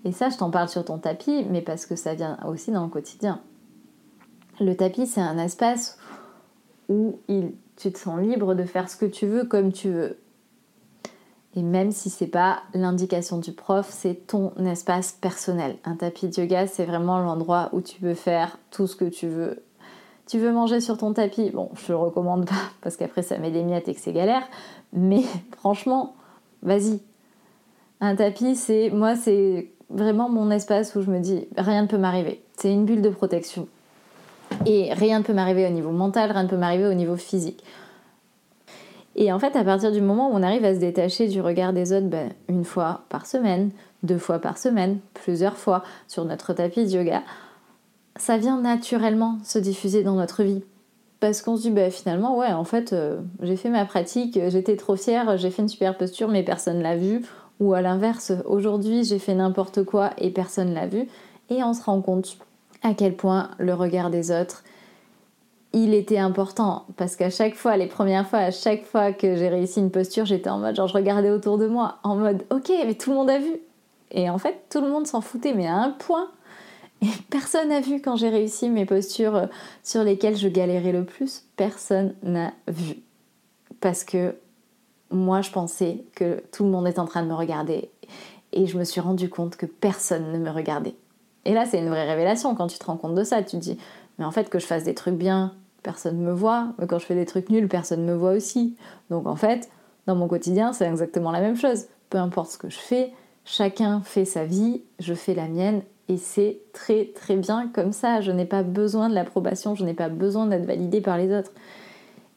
Et 0.05 0.13
ça, 0.13 0.29
je 0.29 0.37
t'en 0.37 0.51
parle 0.51 0.69
sur 0.69 0.85
ton 0.85 0.99
tapis, 0.99 1.45
mais 1.49 1.61
parce 1.61 1.85
que 1.85 1.97
ça 1.97 2.13
vient 2.13 2.37
aussi 2.47 2.71
dans 2.71 2.83
le 2.83 2.89
quotidien. 2.89 3.41
Le 4.61 4.73
tapis, 4.73 5.05
c'est 5.05 5.21
un 5.21 5.37
espace 5.37 5.97
où 6.87 7.19
tu 7.75 7.91
te 7.91 7.97
sens 7.97 8.21
libre 8.21 8.55
de 8.55 8.63
faire 8.63 8.89
ce 8.89 8.95
que 8.95 9.05
tu 9.05 9.27
veux 9.27 9.43
comme 9.43 9.73
tu 9.73 9.89
veux. 9.89 10.17
Et 11.57 11.63
même 11.63 11.91
si 11.91 12.09
c'est 12.09 12.27
pas 12.27 12.59
l'indication 12.73 13.39
du 13.39 13.51
prof, 13.51 13.87
c'est 13.89 14.27
ton 14.27 14.53
espace 14.63 15.11
personnel. 15.11 15.75
Un 15.85 15.95
tapis 15.95 16.27
de 16.27 16.41
yoga, 16.41 16.67
c'est 16.67 16.85
vraiment 16.85 17.17
l'endroit 17.19 17.69
où 17.73 17.81
tu 17.81 17.99
peux 17.99 18.13
faire 18.13 18.59
tout 18.71 18.87
ce 18.87 18.95
que 18.95 19.05
tu 19.05 19.27
veux 19.27 19.63
tu 20.27 20.39
veux 20.39 20.51
manger 20.51 20.81
sur 20.81 20.97
ton 20.97 21.13
tapis 21.13 21.49
Bon, 21.51 21.69
je 21.73 21.93
le 21.93 21.97
recommande 21.97 22.45
pas 22.45 22.55
parce 22.81 22.97
qu'après 22.97 23.23
ça 23.23 23.37
met 23.37 23.49
des 23.49 23.63
miettes 23.63 23.87
et 23.87 23.95
que 23.95 23.99
c'est 23.99 24.13
galère. 24.13 24.43
Mais 24.93 25.23
franchement, 25.57 26.15
vas-y. 26.61 26.99
Un 28.01 28.15
tapis, 28.15 28.55
c'est 28.55 28.91
moi, 28.91 29.15
c'est 29.15 29.71
vraiment 29.89 30.29
mon 30.29 30.51
espace 30.51 30.95
où 30.95 31.01
je 31.01 31.09
me 31.09 31.19
dis 31.19 31.47
rien 31.57 31.83
ne 31.83 31.87
peut 31.87 31.97
m'arriver. 31.97 32.43
C'est 32.57 32.71
une 32.71 32.85
bulle 32.85 33.01
de 33.01 33.09
protection. 33.09 33.67
Et 34.65 34.93
rien 34.93 35.19
ne 35.19 35.23
peut 35.23 35.33
m'arriver 35.33 35.65
au 35.65 35.71
niveau 35.71 35.91
mental, 35.91 36.31
rien 36.31 36.43
ne 36.43 36.49
peut 36.49 36.57
m'arriver 36.57 36.85
au 36.85 36.93
niveau 36.93 37.15
physique. 37.15 37.63
Et 39.17 39.31
en 39.31 39.39
fait, 39.39 39.55
à 39.55 39.63
partir 39.63 39.91
du 39.91 39.99
moment 39.99 40.29
où 40.29 40.35
on 40.35 40.43
arrive 40.43 40.63
à 40.63 40.75
se 40.75 40.79
détacher 40.79 41.27
du 41.27 41.41
regard 41.41 41.73
des 41.73 41.91
autres, 41.91 42.07
ben, 42.07 42.31
une 42.47 42.63
fois 42.63 43.01
par 43.09 43.25
semaine, 43.25 43.71
deux 44.03 44.19
fois 44.19 44.37
par 44.37 44.59
semaine, 44.59 44.99
plusieurs 45.15 45.57
fois 45.57 45.83
sur 46.07 46.23
notre 46.23 46.53
tapis 46.53 46.85
de 46.85 46.91
yoga, 46.91 47.23
ça 48.15 48.37
vient 48.37 48.61
naturellement 48.61 49.39
se 49.43 49.57
diffuser 49.57 50.03
dans 50.03 50.15
notre 50.15 50.43
vie. 50.43 50.63
Parce 51.19 51.41
qu'on 51.41 51.57
se 51.57 51.63
dit, 51.63 51.71
bah, 51.71 51.89
finalement, 51.89 52.37
ouais, 52.37 52.51
en 52.51 52.63
fait, 52.63 52.93
euh, 52.93 53.19
j'ai 53.41 53.55
fait 53.55 53.69
ma 53.69 53.85
pratique, 53.85 54.39
j'étais 54.49 54.75
trop 54.75 54.95
fière, 54.95 55.35
j'ai 55.37 55.49
fait 55.49 55.63
une 55.63 55.67
super 55.67 55.97
posture, 55.97 56.27
mais 56.27 56.43
personne 56.43 56.83
l'a 56.83 56.95
vu. 56.95 57.23
Ou 57.59 57.73
à 57.73 57.81
l'inverse, 57.81 58.33
aujourd'hui, 58.45 59.03
j'ai 59.03 59.17
fait 59.17 59.33
n'importe 59.33 59.83
quoi 59.83 60.11
et 60.19 60.29
personne 60.29 60.75
l'a 60.75 60.85
vu. 60.85 61.07
Et 61.49 61.63
on 61.63 61.73
se 61.73 61.83
rend 61.83 62.01
compte 62.01 62.37
à 62.83 62.93
quel 62.93 63.15
point 63.15 63.49
le 63.57 63.73
regard 63.73 64.11
des 64.11 64.29
autres, 64.29 64.63
il 65.73 65.93
était 65.93 66.17
important. 66.17 66.85
Parce 66.95 67.15
qu'à 67.15 67.29
chaque 67.29 67.55
fois, 67.55 67.77
les 67.77 67.87
premières 67.87 68.27
fois, 68.27 68.39
à 68.39 68.51
chaque 68.51 68.85
fois 68.85 69.11
que 69.11 69.35
j'ai 69.35 69.49
réussi 69.49 69.79
une 69.79 69.91
posture, 69.91 70.25
j'étais 70.25 70.49
en 70.49 70.59
mode, 70.59 70.75
genre, 70.75 70.87
je 70.87 70.93
regardais 70.93 71.29
autour 71.29 71.57
de 71.57 71.67
moi, 71.67 71.97
en 72.03 72.15
mode, 72.15 72.45
ok, 72.49 72.71
mais 72.85 72.95
tout 72.95 73.11
le 73.11 73.15
monde 73.17 73.29
a 73.29 73.39
vu. 73.39 73.59
Et 74.11 74.29
en 74.29 74.37
fait, 74.37 74.63
tout 74.69 74.81
le 74.81 74.89
monde 74.89 75.05
s'en 75.05 75.21
foutait, 75.21 75.53
mais 75.53 75.67
à 75.67 75.75
un 75.75 75.91
point 75.91 76.29
et 77.01 77.07
personne 77.29 77.69
n'a 77.69 77.81
vu 77.81 78.01
quand 78.01 78.15
j'ai 78.15 78.29
réussi 78.29 78.69
mes 78.69 78.85
postures 78.85 79.35
euh, 79.35 79.45
sur 79.83 80.03
lesquelles 80.03 80.37
je 80.37 80.47
galérais 80.47 80.91
le 80.91 81.05
plus. 81.05 81.45
Personne 81.55 82.15
n'a 82.23 82.53
vu. 82.67 82.97
Parce 83.79 84.03
que 84.03 84.35
moi, 85.11 85.41
je 85.41 85.51
pensais 85.51 86.03
que 86.15 86.43
tout 86.51 86.63
le 86.63 86.69
monde 86.69 86.87
est 86.87 86.99
en 86.99 87.05
train 87.05 87.23
de 87.23 87.27
me 87.27 87.35
regarder. 87.35 87.91
Et 88.51 88.65
je 88.65 88.77
me 88.77 88.83
suis 88.83 89.01
rendu 89.01 89.29
compte 89.29 89.55
que 89.55 89.65
personne 89.65 90.31
ne 90.31 90.39
me 90.39 90.49
regardait. 90.49 90.95
Et 91.45 91.53
là, 91.53 91.65
c'est 91.65 91.79
une 91.79 91.89
vraie 91.89 92.07
révélation 92.09 92.55
quand 92.55 92.67
tu 92.67 92.79
te 92.79 92.85
rends 92.85 92.97
compte 92.97 93.15
de 93.15 93.23
ça. 93.23 93.41
Tu 93.43 93.51
te 93.51 93.61
dis, 93.61 93.77
mais 94.17 94.25
en 94.25 94.31
fait, 94.31 94.49
que 94.49 94.59
je 94.59 94.65
fasse 94.65 94.83
des 94.83 94.95
trucs 94.95 95.15
bien, 95.15 95.53
personne 95.83 96.19
ne 96.19 96.25
me 96.25 96.33
voit. 96.33 96.73
Mais 96.79 96.87
quand 96.87 96.99
je 96.99 97.05
fais 97.05 97.15
des 97.15 97.25
trucs 97.25 97.49
nuls, 97.49 97.67
personne 97.67 98.05
ne 98.05 98.11
me 98.11 98.17
voit 98.17 98.31
aussi. 98.31 98.75
Donc 99.09 99.27
en 99.27 99.35
fait, 99.35 99.69
dans 100.05 100.15
mon 100.15 100.27
quotidien, 100.27 100.73
c'est 100.73 100.85
exactement 100.85 101.31
la 101.31 101.39
même 101.39 101.55
chose. 101.55 101.85
Peu 102.09 102.17
importe 102.17 102.51
ce 102.51 102.57
que 102.57 102.69
je 102.69 102.77
fais, 102.77 103.13
chacun 103.45 104.01
fait 104.01 104.25
sa 104.25 104.45
vie, 104.45 104.81
je 104.99 105.13
fais 105.13 105.33
la 105.33 105.47
mienne 105.47 105.81
et 106.09 106.17
c'est 106.17 106.59
très 106.73 107.05
très 107.15 107.35
bien 107.35 107.69
comme 107.73 107.91
ça. 107.91 108.21
Je 108.21 108.31
n'ai 108.31 108.45
pas 108.45 108.63
besoin 108.63 109.09
de 109.09 109.15
l'approbation, 109.15 109.75
je 109.75 109.83
n'ai 109.83 109.93
pas 109.93 110.09
besoin 110.09 110.45
d'être 110.45 110.65
validée 110.65 111.01
par 111.01 111.17
les 111.17 111.33
autres. 111.33 111.51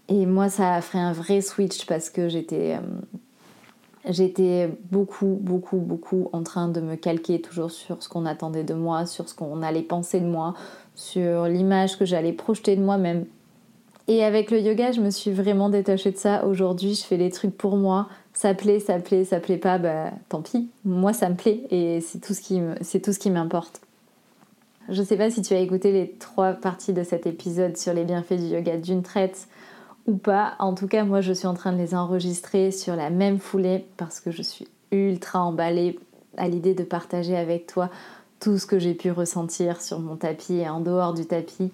Et 0.09 0.27
moi, 0.27 0.49
ça 0.49 0.75
a 0.75 0.81
fait 0.81 0.99
un 0.99 1.13
vrai 1.13 1.41
switch 1.41 1.87
parce 1.87 2.11
que 2.11 2.29
j'étais, 2.29 2.75
euh, 2.75 2.81
j'étais 4.09 4.69
beaucoup, 4.91 5.39
beaucoup, 5.41 5.79
beaucoup 5.79 6.29
en 6.33 6.43
train 6.43 6.69
de 6.69 6.81
me 6.81 6.97
calquer 6.97 7.41
toujours 7.41 7.71
sur 7.71 8.03
ce 8.03 8.09
qu'on 8.09 8.27
attendait 8.27 8.65
de 8.65 8.75
moi, 8.75 9.07
sur 9.07 9.29
ce 9.29 9.35
qu'on 9.35 9.63
allait 9.63 9.83
penser 9.83 10.19
de 10.19 10.27
moi, 10.27 10.55
sur 10.95 11.47
l'image 11.47 11.99
que 11.99 12.05
j'allais 12.05 12.33
projeter 12.33 12.77
de 12.77 12.83
moi-même. 12.83 13.27
Et 14.09 14.25
avec 14.25 14.51
le 14.51 14.61
yoga, 14.61 14.91
je 14.91 15.01
me 15.01 15.11
suis 15.11 15.31
vraiment 15.31 15.69
détachée 15.69 16.11
de 16.11 16.17
ça. 16.17 16.45
Aujourd'hui, 16.45 16.95
je 16.95 17.05
fais 17.05 17.17
les 17.17 17.31
trucs 17.31 17.57
pour 17.57 17.77
moi. 17.77 18.09
Ça 18.33 18.55
plaît, 18.55 18.81
ça 18.81 18.99
plaît, 18.99 19.25
ça 19.25 19.39
plaît 19.39 19.57
pas, 19.57 19.79
bah 19.79 20.11
tant 20.29 20.43
pis. 20.43 20.69
Moi, 20.85 21.13
ça 21.13 21.29
me 21.29 21.37
plaît 21.37 21.61
et 21.71 22.01
c'est 22.01 22.19
tout 22.19 22.35
ce 22.35 22.41
qui, 22.41 22.61
c'est 22.81 23.01
tout 23.01 23.13
ce 23.13 23.19
qui 23.19 23.31
m'importe. 23.31 23.81
Je 24.89 25.03
sais 25.03 25.17
pas 25.17 25.31
si 25.31 25.43
tu 25.43 25.55
as 25.55 25.61
écouté 25.61 25.93
les 25.93 26.11
trois 26.19 26.55
parties 26.55 26.93
de 26.93 27.05
cet 27.05 27.27
épisode 27.27 27.77
sur 27.77 27.95
les 27.95 28.05
bienfaits 28.05 28.35
du 28.35 28.47
yoga 28.47 28.77
d'une 28.77 29.03
traite 29.03 29.47
ou 30.09 30.17
pas. 30.17 30.55
En 30.59 30.75
tout 30.75 30.89
cas, 30.89 31.05
moi, 31.05 31.21
je 31.21 31.33
suis 31.33 31.47
en 31.47 31.55
train 31.55 31.73
de 31.73 31.79
les 31.79 31.95
enregistrer 31.95 32.73
sur 32.73 32.97
la 32.97 33.11
même 33.11 33.39
foulée 33.39 33.87
parce 33.97 34.19
que 34.19 34.33
je 34.33 34.43
suis 34.43 34.67
ultra 34.91 35.41
emballée 35.41 36.01
à 36.37 36.49
l'idée 36.49 36.75
de 36.75 36.83
partager 36.83 37.37
avec 37.37 37.67
toi 37.69 37.91
tout 38.41 38.59
ce 38.59 38.67
que 38.67 38.79
j'ai 38.79 38.95
pu 38.95 39.11
ressentir 39.11 39.81
sur 39.81 40.01
mon 40.01 40.17
tapis 40.17 40.57
et 40.57 40.69
en 40.69 40.81
dehors 40.81 41.15
du 41.15 41.27
tapis. 41.27 41.71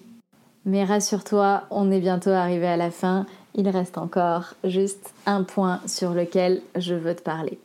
Mais 0.65 0.83
rassure-toi, 0.83 1.63
on 1.71 1.91
est 1.91 2.01
bientôt 2.01 2.31
arrivé 2.31 2.67
à 2.67 2.77
la 2.77 2.91
fin. 2.91 3.25
Il 3.55 3.69
reste 3.69 3.97
encore 3.97 4.53
juste 4.65 5.13
un 5.25 5.43
point 5.43 5.79
sur 5.87 6.13
lequel 6.13 6.61
je 6.75 6.93
veux 6.93 7.15
te 7.15 7.21
parler. 7.21 7.57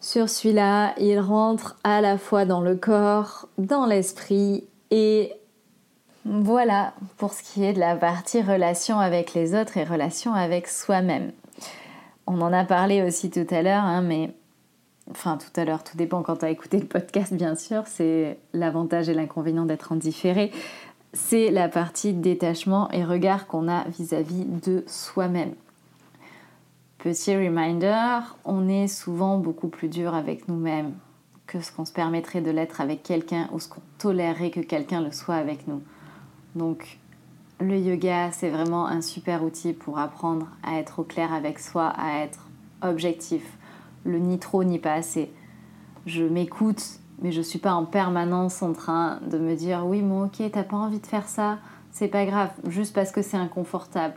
Sur 0.00 0.28
celui-là, 0.28 0.94
il 0.98 1.18
rentre 1.18 1.76
à 1.84 2.00
la 2.00 2.18
fois 2.18 2.44
dans 2.44 2.60
le 2.60 2.76
corps, 2.76 3.48
dans 3.56 3.86
l'esprit 3.86 4.64
et 4.90 5.32
voilà 6.24 6.92
pour 7.16 7.32
ce 7.32 7.42
qui 7.42 7.64
est 7.64 7.72
de 7.72 7.80
la 7.80 7.96
partie 7.96 8.42
relation 8.42 8.98
avec 8.98 9.34
les 9.34 9.54
autres 9.54 9.76
et 9.76 9.84
relation 9.84 10.34
avec 10.34 10.68
soi-même. 10.68 11.32
On 12.26 12.40
en 12.42 12.52
a 12.52 12.64
parlé 12.64 13.02
aussi 13.02 13.30
tout 13.30 13.46
à 13.50 13.62
l'heure, 13.62 13.84
hein, 13.84 14.02
mais 14.02 14.34
enfin 15.10 15.38
tout 15.38 15.60
à 15.60 15.64
l'heure, 15.64 15.84
tout 15.84 15.96
dépend 15.96 16.22
quand 16.22 16.36
tu 16.36 16.44
as 16.44 16.50
écouté 16.50 16.78
le 16.78 16.86
podcast 16.86 17.32
bien 17.32 17.54
sûr, 17.54 17.84
c'est 17.86 18.38
l'avantage 18.52 19.08
et 19.08 19.14
l'inconvénient 19.14 19.64
d'être 19.64 19.92
en 19.92 19.96
différé 19.96 20.52
c'est 21.12 21.50
la 21.50 21.68
partie 21.68 22.12
détachement 22.12 22.90
et 22.90 23.04
regard 23.04 23.46
qu'on 23.46 23.68
a 23.68 23.84
vis-à-vis 23.88 24.44
de 24.44 24.84
soi-même. 24.86 25.54
Petit 26.98 27.34
reminder, 27.36 28.20
on 28.44 28.68
est 28.68 28.88
souvent 28.88 29.38
beaucoup 29.38 29.68
plus 29.68 29.88
dur 29.88 30.14
avec 30.14 30.48
nous-mêmes 30.48 30.94
que 31.46 31.60
ce 31.60 31.72
qu'on 31.72 31.84
se 31.84 31.92
permettrait 31.92 32.40
de 32.40 32.50
l'être 32.50 32.80
avec 32.80 33.02
quelqu'un 33.02 33.48
ou 33.52 33.58
ce 33.58 33.68
qu'on 33.68 33.80
tolérerait 33.98 34.50
que 34.50 34.60
quelqu'un 34.60 35.00
le 35.00 35.12
soit 35.12 35.36
avec 35.36 35.66
nous. 35.66 35.82
Donc, 36.54 36.98
Le 37.60 37.76
yoga, 37.76 38.30
c'est 38.30 38.50
vraiment 38.50 38.86
un 38.86 39.00
super 39.00 39.42
outil 39.42 39.72
pour 39.72 39.98
apprendre 39.98 40.46
à 40.62 40.78
être 40.78 41.00
au 41.00 41.02
clair 41.02 41.32
avec 41.32 41.58
soi, 41.58 41.88
à 41.88 42.22
être 42.22 42.46
objectif. 42.82 43.57
Le 44.04 44.18
ni 44.18 44.38
trop 44.38 44.64
ni 44.64 44.78
pas 44.78 44.94
assez. 44.94 45.30
Je 46.06 46.24
m'écoute, 46.24 46.82
mais 47.22 47.32
je 47.32 47.42
suis 47.42 47.58
pas 47.58 47.74
en 47.74 47.84
permanence 47.84 48.62
en 48.62 48.72
train 48.72 49.20
de 49.30 49.38
me 49.38 49.54
dire 49.54 49.84
oui, 49.86 50.02
mais 50.02 50.22
ok, 50.22 50.50
t'as 50.52 50.62
pas 50.62 50.76
envie 50.76 51.00
de 51.00 51.06
faire 51.06 51.28
ça, 51.28 51.58
c'est 51.90 52.08
pas 52.08 52.24
grave, 52.24 52.50
juste 52.68 52.94
parce 52.94 53.10
que 53.10 53.22
c'est 53.22 53.36
inconfortable. 53.36 54.14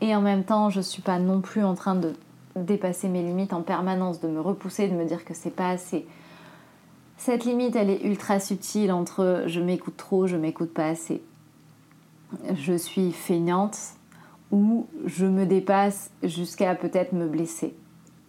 Et 0.00 0.14
en 0.14 0.20
même 0.20 0.44
temps, 0.44 0.70
je 0.70 0.80
suis 0.80 1.02
pas 1.02 1.18
non 1.18 1.40
plus 1.40 1.64
en 1.64 1.74
train 1.74 1.94
de 1.94 2.14
dépasser 2.56 3.08
mes 3.08 3.22
limites 3.22 3.52
en 3.52 3.62
permanence, 3.62 4.20
de 4.20 4.28
me 4.28 4.40
repousser, 4.40 4.88
de 4.88 4.94
me 4.94 5.04
dire 5.04 5.24
que 5.24 5.34
c'est 5.34 5.54
pas 5.54 5.70
assez. 5.70 6.06
Cette 7.16 7.44
limite, 7.44 7.76
elle 7.76 7.90
est 7.90 8.04
ultra 8.04 8.40
subtile 8.40 8.92
entre 8.92 9.44
je 9.46 9.60
m'écoute 9.60 9.96
trop, 9.96 10.26
je 10.26 10.36
m'écoute 10.36 10.72
pas 10.72 10.86
assez 10.86 11.22
je 12.54 12.74
suis 12.74 13.12
feignante 13.12 13.78
ou 14.50 14.86
je 15.04 15.26
me 15.26 15.44
dépasse 15.44 16.10
jusqu'à 16.22 16.74
peut-être 16.74 17.12
me 17.12 17.26
blesser. 17.26 17.74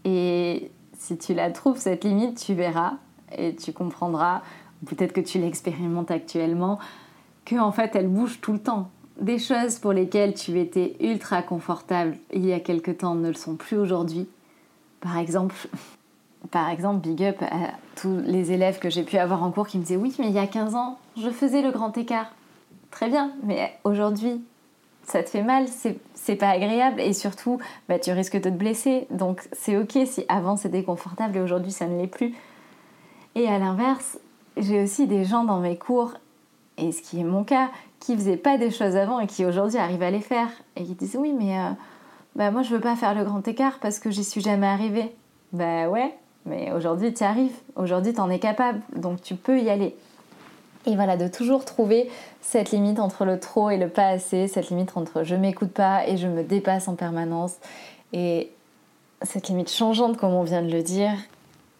Et 0.06 0.72
si 1.00 1.18
tu 1.18 1.34
la 1.34 1.50
trouves, 1.50 1.77
cette 1.77 2.03
limite, 2.03 2.38
tu 2.38 2.53
verras 2.53 2.94
et 3.36 3.56
tu 3.56 3.74
comprendras, 3.74 4.41
peut-être 4.86 5.13
que 5.13 5.22
tu 5.22 5.39
l'expérimentes 5.39 6.12
actuellement, 6.12 6.77
que 7.46 7.56
en 7.56 7.72
fait 7.72 7.96
elle 7.96 8.08
bouge 8.08 8.39
tout 8.41 8.53
le 8.53 8.60
temps. 8.60 8.91
Des 9.20 9.39
choses 9.39 9.79
pour 9.79 9.94
lesquelles 9.94 10.34
tu 10.34 10.60
étais 10.60 10.96
ultra 11.00 11.41
confortable 11.41 12.18
il 12.32 12.46
y 12.46 12.53
a 12.53 12.60
quelque 12.60 12.91
temps 12.91 13.15
ne 13.15 13.29
le 13.29 13.34
sont 13.34 13.56
plus 13.56 13.77
aujourd'hui. 13.77 14.27
Par 15.00 15.18
exemple, 15.18 15.56
par 16.51 16.70
exemple, 16.70 17.08
big 17.08 17.24
up 17.24 17.41
à 17.41 17.72
tous 17.96 18.20
les 18.25 18.51
élèves 18.51 18.79
que 18.79 18.89
j'ai 18.89 19.03
pu 19.03 19.18
avoir 19.18 19.41
en 19.44 19.51
cours 19.51 19.68
qui 19.68 19.77
me 19.77 19.84
disaient 19.84 19.98
oui, 19.98 20.13
mais 20.20 20.27
il 20.27 20.34
y 20.34 20.39
a 20.39 20.48
15 20.48 20.75
ans, 20.75 21.00
je 21.18 21.29
faisais 21.29 21.62
le 21.62 21.72
grand 21.72 21.98
écart 21.98 22.32
très 22.91 23.08
bien, 23.08 23.32
mais 23.44 23.77
aujourd'hui, 23.84 24.41
ça 25.10 25.24
te 25.24 25.30
fait 25.30 25.44
mal, 25.44 25.66
c'est 26.13 26.36
pas 26.36 26.50
agréable 26.50 27.01
et 27.01 27.13
surtout, 27.13 27.60
bah, 27.88 28.00
tu 28.00 28.12
risques 28.12 28.38
de 28.38 28.50
te 28.50 28.56
blesser. 28.56 29.08
Donc 29.12 29.48
c'est 29.51 29.78
ok 29.78 29.98
si 30.06 30.25
avant 30.28 30.58
c'était 30.58 30.84
confortable 30.84 31.38
et 31.38 31.42
aujourd'hui 31.42 31.72
ça 31.72 31.88
ne 31.88 32.00
l'est 32.00 32.08
plus. 32.08 32.36
Et 33.36 33.48
à 33.48 33.60
l'inverse, 33.60 34.20
j'ai 34.58 34.84
aussi 34.84 35.08
des 35.08 35.25
gens 35.25 35.44
dans 35.44 35.60
mes 35.60 35.78
cours, 35.78 36.13
et 36.78 36.92
ce 36.92 37.01
qui 37.01 37.20
est 37.20 37.24
mon 37.24 37.44
cas, 37.44 37.70
qui 38.00 38.16
faisaient 38.16 38.38
pas 38.38 38.58
des 38.58 38.72
choses 38.72 38.96
avant 38.96 39.20
et 39.20 39.28
qui 39.28 39.46
aujourd'hui 39.46 39.78
arrivent 39.78 40.04
à 40.04 40.12
les 40.12 40.22
faire 40.22 40.50
et 40.75 40.84
qui 40.84 40.96
disent 40.96 41.18
oui, 41.20 41.34
mais 41.38 41.58
euh, 41.60 41.70
bah, 42.36 42.51
moi 42.51 42.62
je 42.62 42.74
veux 42.74 42.80
pas 42.80 42.96
faire 42.96 43.13
le 43.13 43.24
grand 43.24 43.46
écart 43.48 43.80
parce 43.80 44.00
que 44.00 44.10
j'y 44.10 44.24
suis 44.24 44.42
jamais 44.42 44.68
arrivée. 44.68 45.13
Bah 45.51 45.89
ouais, 45.89 46.16
mais 46.46 46.72
aujourd'hui 46.72 47.13
tu 47.13 47.24
arrives, 47.24 47.56
aujourd'hui 47.75 48.13
tu 48.13 48.20
en 48.20 48.30
es 48.30 48.39
capable, 48.39 48.82
donc 48.96 49.22
tu 49.22 49.36
peux 49.36 49.60
y 49.60 49.70
aller. 49.70 49.96
Et 50.86 50.96
voilà, 50.96 51.18
de 51.18 51.28
toujours 51.28 51.66
trouver 51.66 52.10
cette 52.42 52.72
limite 52.72 53.00
entre 53.00 53.26
le 53.26 53.40
trop 53.40 53.70
et 53.70 53.78
le 53.78 53.90
pas 53.90 54.08
assez, 54.08 54.48
cette 54.48 54.70
limite 54.70 54.96
entre 54.96 55.24
je 55.24 55.36
m'écoute 55.36 55.72
pas 55.72 56.08
et 56.08 56.18
je 56.18 56.28
me 56.28 56.44
dépasse 56.44 56.88
en 56.88 56.96
permanence. 56.96 57.56
Et 58.14 58.52
cette 59.22 59.50
limite 59.50 59.70
changeante, 59.70 60.18
comme 60.18 60.34
on 60.34 60.44
vient 60.44 60.62
de 60.62 60.72
le 60.72 60.82
dire, 60.82 61.12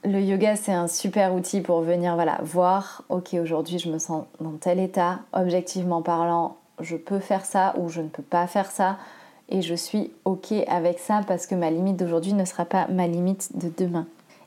le 0.04 0.22
yoga 0.22 0.56
c'est 0.56 0.74
un 0.74 0.88
super 0.88 1.34
outil 1.34 1.62
pour 1.62 1.82
venir 1.82 2.16
voilà, 2.16 2.40
voir, 2.44 3.04
ok 3.10 3.34
aujourd'hui 3.34 3.80
je 3.80 3.90
me 3.90 4.00
sens 4.00 4.26
dans 4.40 4.52
tel 4.52 4.80
état, 4.80 5.20
objectivement 5.34 6.02
parlant, 6.02 6.58
je 6.80 6.96
peux 6.96 7.20
faire 7.20 7.46
ça 7.46 7.74
ou 7.78 7.90
je 7.90 8.02
ne 8.02 8.08
peux 8.08 8.24
pas 8.24 8.48
faire 8.48 8.72
ça. 8.72 8.98
Et 9.52 9.62
je 9.62 9.74
suis 9.74 10.12
ok 10.26 10.54
avec 10.68 11.00
ça 11.00 11.22
parce 11.28 11.48
que 11.48 11.56
ma 11.56 11.72
limite 11.72 11.98
d'aujourd'hui 11.98 12.34
ne 12.34 12.46
sera 12.46 12.66
pas 12.66 12.88
ma 12.88 13.08
limite 13.08 13.58
de 13.58 13.72
demain. 13.76 14.06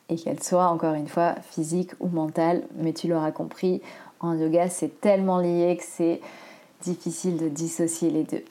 Et 0.08 0.16
qu'elle 0.16 0.42
soit 0.42 0.68
encore 0.68 0.94
une 0.94 1.08
fois 1.08 1.34
physique 1.42 1.90
ou 2.00 2.08
mentale, 2.08 2.62
mais 2.76 2.92
tu 2.92 3.08
l'auras 3.08 3.32
compris, 3.32 3.82
en 4.22 4.34
yoga, 4.34 4.68
c'est 4.68 5.00
tellement 5.00 5.38
lié 5.38 5.76
que 5.76 5.84
c'est 5.86 6.20
difficile 6.80 7.36
de 7.36 7.48
dissocier 7.48 8.10
les 8.10 8.24
deux. 8.24 8.44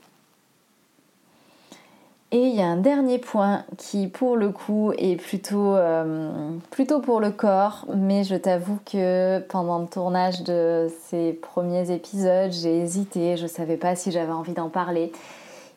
Et 2.34 2.48
il 2.48 2.56
y 2.56 2.62
a 2.62 2.66
un 2.66 2.78
dernier 2.78 3.18
point 3.18 3.66
qui, 3.78 4.08
pour 4.08 4.38
le 4.38 4.52
coup, 4.52 4.94
est 4.98 5.18
plutôt, 5.18 5.76
euh, 5.76 6.52
plutôt 6.70 7.02
pour 7.02 7.20
le 7.20 7.32
corps, 7.32 7.86
mais 7.94 8.24
je 8.24 8.36
t'avoue 8.36 8.80
que 8.90 9.40
pendant 9.50 9.80
le 9.80 9.88
tournage 9.88 10.42
de 10.44 10.88
ces 11.10 11.34
premiers 11.34 11.92
épisodes, 11.92 12.54
j'ai 12.54 12.78
hésité, 12.78 13.36
je 13.36 13.44
ne 13.44 13.48
savais 13.50 13.76
pas 13.76 13.98
si 13.98 14.12
j'avais 14.12 14.32
envie 14.32 14.54
d'en 14.54 14.70
parler. 14.70 15.12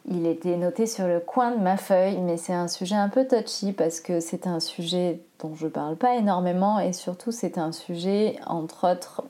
Il 0.09 0.27
était 0.27 0.57
noté 0.57 0.87
sur 0.87 1.09
le 1.09 1.19
coin 1.19 1.51
de 1.51 1.61
ma 1.61 1.77
feuille, 1.77 2.19
mais 2.19 2.37
c'est 2.37 2.53
un 2.53 2.69
sujet 2.69 2.95
un 2.95 3.09
peu 3.09 3.27
touchy 3.27 3.73
parce 3.73 4.01
que 4.01 4.21
c'est 4.21 4.47
un 4.47 4.61
sujet 4.61 5.19
dont 5.40 5.57
je 5.57 5.66
parle 5.66 5.97
pas 5.97 6.14
énormément 6.14 6.79
et 6.79 6.92
surtout 6.92 7.33
c'est 7.33 7.59
un 7.59 7.73
sujet, 7.73 8.37
entre 8.47 8.92
autres, 8.92 9.25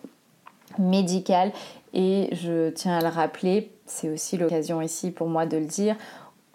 médical 0.79 1.53
et 1.93 2.29
je 2.33 2.71
tiens 2.71 2.99
à 2.99 3.01
le 3.01 3.09
rappeler, 3.09 3.71
c'est 3.87 4.09
aussi 4.09 4.37
l'occasion 4.37 4.81
ici 4.83 5.11
pour 5.11 5.29
moi 5.29 5.47
de 5.47 5.57
le 5.57 5.67
dire, 5.67 5.97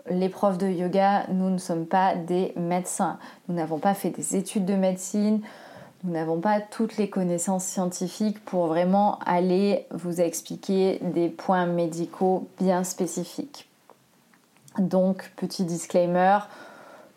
les 0.10 0.30
profs 0.30 0.58
de 0.58 0.68
yoga, 0.68 1.26
nous 1.30 1.50
ne 1.50 1.58
sommes 1.58 1.86
pas 1.86 2.16
des 2.16 2.54
médecins. 2.56 3.20
Nous 3.48 3.56
n'avons 3.56 3.78
pas 3.78 3.94
fait 3.94 4.10
des 4.10 4.36
études 4.36 4.66
de 4.66 4.74
médecine, 4.74 5.42
nous 6.04 6.14
n'avons 6.14 6.40
pas 6.40 6.62
toutes 6.62 6.98
les 6.98 7.10
connaissances 7.10 7.66
scientifiques 7.66 8.44
pour 8.46 8.68
vraiment 8.68 9.20
aller 9.26 9.86
vous 9.92 10.22
expliquer 10.22 11.00
des 11.02 11.30
points 11.30 11.66
médicaux 11.66 12.48
bien 12.60 12.84
spécifiques. 12.84 13.68
Donc, 14.78 15.32
petit 15.36 15.66
disclaimer, 15.66 16.40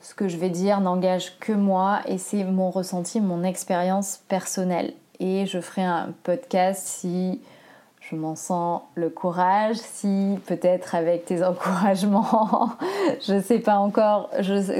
ce 0.01 0.15
que 0.15 0.29
je 0.29 0.37
vais 0.37 0.51
dire 0.51 0.81
n'engage 0.81 1.39
que 1.39 1.53
moi 1.53 2.01
et 2.07 2.19
c'est 2.19 2.45
mon 2.45 2.71
ressenti, 2.71 3.21
mon 3.21 3.45
expérience 3.45 4.21
personnelle 4.29 4.95
et 5.23 5.47
je 5.47 5.61
ferai 5.61 5.85
un 5.85 6.13
podcast 6.25 6.85
si 6.85 7.41
je 8.01 8.17
m'en 8.17 8.35
sens 8.35 8.83
le 8.97 9.09
courage, 9.09 9.77
si 9.77 10.37
peut-être 10.47 10.97
avec 10.97 11.25
tes 11.25 11.45
encouragements, 11.45 12.71
je 13.27 13.35
ne 13.35 13.41
sais 13.41 13.61
pas 13.61 13.77
encore 13.77 14.31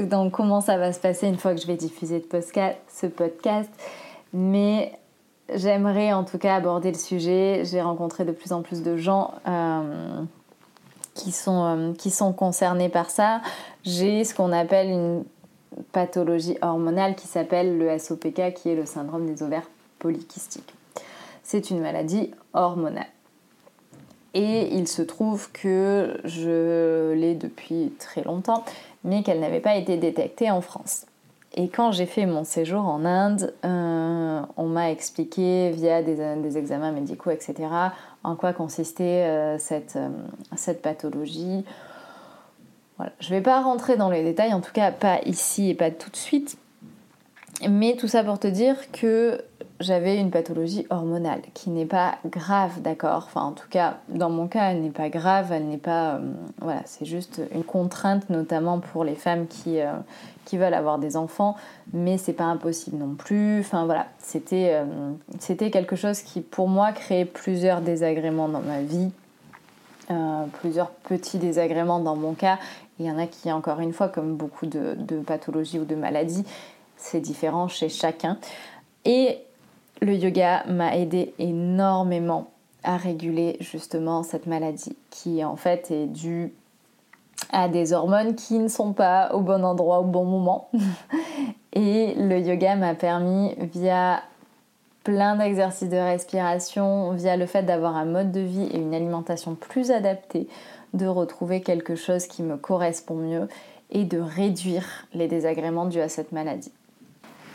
donc 0.03 0.33
comment 0.33 0.59
ça 0.59 0.77
va 0.77 0.91
se 0.91 0.99
passer 0.99 1.27
une 1.27 1.37
fois 1.37 1.55
que 1.55 1.61
je 1.61 1.67
vais 1.67 1.77
diffuser 1.77 2.23
ce 2.89 3.07
podcast, 3.07 3.69
mais 4.33 4.91
j'aimerais 5.53 6.11
en 6.11 6.25
tout 6.25 6.37
cas 6.37 6.55
aborder 6.55 6.91
le 6.91 6.97
sujet. 6.97 7.61
J'ai 7.63 7.81
rencontré 7.81 8.25
de 8.25 8.33
plus 8.33 8.51
en 8.51 8.61
plus 8.61 8.83
de 8.83 8.97
gens 8.97 9.31
euh, 9.47 10.21
qui, 11.13 11.31
sont, 11.31 11.63
euh, 11.63 11.93
qui 11.93 12.09
sont 12.09 12.33
concernés 12.33 12.89
par 12.89 13.09
ça. 13.09 13.41
J'ai 13.83 14.25
ce 14.25 14.35
qu'on 14.35 14.51
appelle 14.51 14.89
une 14.89 15.23
pathologie 15.93 16.57
hormonale 16.61 17.15
qui 17.15 17.27
s'appelle 17.27 17.77
le 17.77 17.97
SOPK, 17.97 18.53
qui 18.53 18.69
est 18.69 18.75
le 18.75 18.85
syndrome 18.85 19.25
des 19.25 19.41
ovaires 19.41 19.69
polykystique. 20.03 20.75
C'est 21.41 21.71
une 21.71 21.79
maladie 21.79 22.29
hormonale. 22.53 23.07
Et 24.35 24.75
il 24.75 24.87
se 24.87 25.01
trouve 25.01 25.51
que 25.51 26.19
je 26.23 27.13
l'ai 27.13 27.35
depuis 27.35 27.93
très 27.99 28.23
longtemps, 28.23 28.63
mais 29.03 29.23
qu'elle 29.23 29.39
n'avait 29.39 29.59
pas 29.59 29.75
été 29.75 29.97
détectée 29.97 30.51
en 30.51 30.61
France. 30.61 31.05
Et 31.55 31.69
quand 31.69 31.91
j'ai 31.91 32.07
fait 32.07 32.25
mon 32.25 32.43
séjour 32.43 32.83
en 32.85 33.05
Inde, 33.05 33.53
euh, 33.63 34.41
on 34.57 34.65
m'a 34.65 34.89
expliqué 34.89 35.69
via 35.71 36.01
des, 36.01 36.57
examens 36.57 36.91
médicaux, 36.91 37.29
etc., 37.29 37.55
en 38.23 38.35
quoi 38.35 38.53
consistait 38.53 39.25
euh, 39.25 39.57
cette, 39.59 39.95
euh, 39.95 40.09
cette, 40.55 40.81
pathologie. 40.81 41.63
Je 43.19 43.29
ne 43.29 43.37
vais 43.37 43.41
pas 43.41 43.61
rentrer 43.61 43.97
dans 43.97 44.09
les 44.09 44.23
détails, 44.23 44.53
en 44.53 44.61
tout 44.61 44.71
cas 44.71 44.91
pas 44.91 45.19
ici 45.25 45.69
et 45.69 45.75
pas 45.75 45.91
tout 45.91 46.09
de 46.09 46.15
suite, 46.15 46.57
mais 47.69 47.95
tout 47.97 48.07
ça 48.07 48.23
pour 48.23 48.39
te 48.39 48.47
dire 48.47 48.91
que 48.91 49.41
j'avais 49.79 50.17
une 50.17 50.31
pathologie 50.31 50.85
hormonale 50.89 51.41
qui 51.53 51.69
n'est 51.69 51.85
pas 51.85 52.15
grave, 52.25 52.81
d'accord? 52.81 53.23
Enfin, 53.25 53.41
en 53.41 53.51
tout 53.51 53.67
cas, 53.69 53.97
dans 54.09 54.29
mon 54.29 54.47
cas, 54.47 54.71
elle 54.71 54.81
n'est 54.81 54.91
pas 54.91 55.09
grave, 55.09 55.51
elle 55.51 55.67
n'est 55.67 55.77
pas. 55.77 56.15
Euh, 56.15 56.31
voilà, 56.61 56.81
c'est 56.85 57.05
juste 57.05 57.41
une 57.53 57.63
contrainte, 57.63 58.29
notamment 58.29 58.79
pour 58.79 59.03
les 59.03 59.15
femmes 59.15 59.47
qui, 59.47 59.79
euh, 59.81 59.91
qui 60.45 60.57
veulent 60.57 60.73
avoir 60.73 60.99
des 60.99 61.17
enfants, 61.17 61.55
mais 61.91 62.17
c'est 62.17 62.33
pas 62.33 62.45
impossible 62.45 62.97
non 62.97 63.15
plus. 63.15 63.59
Enfin, 63.59 63.85
voilà, 63.85 64.07
c'était 64.19 64.71
euh, 64.73 65.69
quelque 65.69 65.95
chose 65.95 66.21
qui, 66.21 66.41
pour 66.41 66.67
moi, 66.67 66.91
créait 66.91 67.25
plusieurs 67.25 67.81
désagréments 67.81 68.49
dans 68.49 68.61
ma 68.61 68.81
vie, 68.81 69.11
plusieurs 70.61 70.91
petits 70.91 71.39
désagréments 71.39 71.99
dans 71.99 72.15
mon 72.15 72.33
cas. 72.33 72.59
Il 72.99 73.05
y 73.05 73.11
en 73.11 73.17
a 73.17 73.25
qui, 73.25 73.51
encore 73.51 73.79
une 73.79 73.93
fois, 73.93 74.07
comme 74.07 74.35
beaucoup 74.35 74.67
de, 74.67 74.95
de 74.97 75.19
pathologies 75.19 75.79
ou 75.79 75.85
de 75.85 75.95
maladies, 75.95 76.45
c'est 76.97 77.19
différent 77.19 77.67
chez 77.67 77.89
chacun. 77.89 78.37
Et 79.05 79.39
le 80.03 80.15
yoga 80.15 80.63
m'a 80.67 80.97
aidé 80.97 81.33
énormément 81.39 82.51
à 82.83 82.97
réguler 82.97 83.55
justement 83.61 84.23
cette 84.23 84.47
maladie 84.47 84.97
qui 85.09 85.43
en 85.45 85.55
fait 85.55 85.89
est 85.91 86.07
due 86.07 86.53
à 87.51 87.69
des 87.69 87.93
hormones 87.93 88.35
qui 88.35 88.59
ne 88.59 88.67
sont 88.67 88.93
pas 88.93 89.33
au 89.33 89.39
bon 89.39 89.63
endroit 89.63 89.99
au 89.99 90.03
bon 90.03 90.25
moment. 90.25 90.69
Et 91.73 92.13
le 92.15 92.39
yoga 92.39 92.75
m'a 92.75 92.95
permis 92.95 93.55
via 93.73 94.21
plein 95.03 95.35
d'exercices 95.37 95.89
de 95.89 95.97
respiration, 95.97 97.11
via 97.11 97.37
le 97.37 97.45
fait 97.45 97.63
d'avoir 97.63 97.95
un 97.95 98.05
mode 98.05 98.31
de 98.31 98.39
vie 98.39 98.69
et 98.71 98.77
une 98.77 98.93
alimentation 98.93 99.55
plus 99.55 99.91
adaptée, 99.91 100.47
de 100.93 101.07
retrouver 101.07 101.61
quelque 101.61 101.95
chose 101.95 102.27
qui 102.27 102.43
me 102.43 102.57
correspond 102.57 103.15
mieux 103.15 103.47
et 103.89 104.05
de 104.05 104.19
réduire 104.19 105.07
les 105.13 105.27
désagréments 105.27 105.85
dus 105.85 105.99
à 105.99 106.09
cette 106.09 106.31
maladie. 106.31 106.71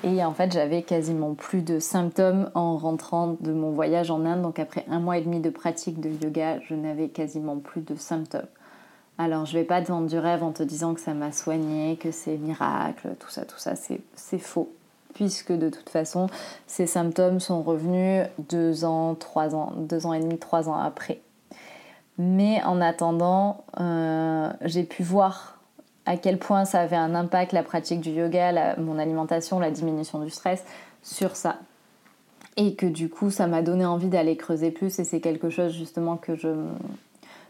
Et 0.04 0.24
en 0.24 0.32
fait, 0.32 0.52
j'avais 0.52 0.82
quasiment 0.82 1.34
plus 1.34 1.62
de 1.62 1.80
symptômes 1.80 2.50
en 2.54 2.76
rentrant 2.76 3.36
de 3.40 3.52
mon 3.52 3.72
voyage 3.72 4.10
en 4.10 4.24
Inde. 4.24 4.42
Donc 4.42 4.58
après 4.58 4.84
un 4.88 5.00
mois 5.00 5.18
et 5.18 5.22
demi 5.22 5.40
de 5.40 5.50
pratique 5.50 6.00
de 6.00 6.10
yoga, 6.24 6.60
je 6.60 6.74
n'avais 6.74 7.08
quasiment 7.08 7.56
plus 7.56 7.80
de 7.80 7.96
symptômes. 7.96 8.46
Alors 9.18 9.46
je 9.46 9.58
vais 9.58 9.64
pas 9.64 9.82
te 9.82 9.88
vendre 9.88 10.06
du 10.06 10.16
rêve 10.16 10.44
en 10.44 10.52
te 10.52 10.62
disant 10.62 10.94
que 10.94 11.00
ça 11.00 11.14
m'a 11.14 11.32
soigné, 11.32 11.96
que 11.96 12.12
c'est 12.12 12.36
miracle, 12.36 13.16
tout 13.18 13.28
ça, 13.28 13.44
tout 13.44 13.58
ça, 13.58 13.74
c'est 13.74 14.38
faux. 14.38 14.72
Puisque 15.14 15.52
de 15.52 15.68
toute 15.68 15.88
façon, 15.88 16.28
ces 16.68 16.86
symptômes 16.86 17.40
sont 17.40 17.62
revenus 17.62 18.24
deux 18.38 18.84
ans, 18.84 19.16
trois 19.16 19.56
ans, 19.56 19.72
deux 19.76 20.06
ans 20.06 20.12
et 20.12 20.20
demi, 20.20 20.38
trois 20.38 20.68
ans 20.68 20.76
après. 20.76 21.20
Mais 22.18 22.62
en 22.62 22.80
attendant, 22.80 23.64
euh, 23.80 24.52
j'ai 24.62 24.84
pu 24.84 25.02
voir 25.02 25.57
à 26.08 26.16
quel 26.16 26.38
point 26.38 26.64
ça 26.64 26.80
avait 26.80 26.96
un 26.96 27.14
impact, 27.14 27.52
la 27.52 27.62
pratique 27.62 28.00
du 28.00 28.10
yoga, 28.10 28.76
mon 28.78 28.98
alimentation, 28.98 29.60
la 29.60 29.70
diminution 29.70 30.20
du 30.20 30.30
stress 30.30 30.64
sur 31.02 31.36
ça. 31.36 31.56
Et 32.56 32.76
que 32.76 32.86
du 32.86 33.10
coup, 33.10 33.30
ça 33.30 33.46
m'a 33.46 33.60
donné 33.60 33.84
envie 33.84 34.08
d'aller 34.08 34.34
creuser 34.34 34.70
plus 34.70 34.98
et 34.98 35.04
c'est 35.04 35.20
quelque 35.20 35.50
chose 35.50 35.74
justement 35.74 36.16
que 36.16 36.34
je, 36.34 36.48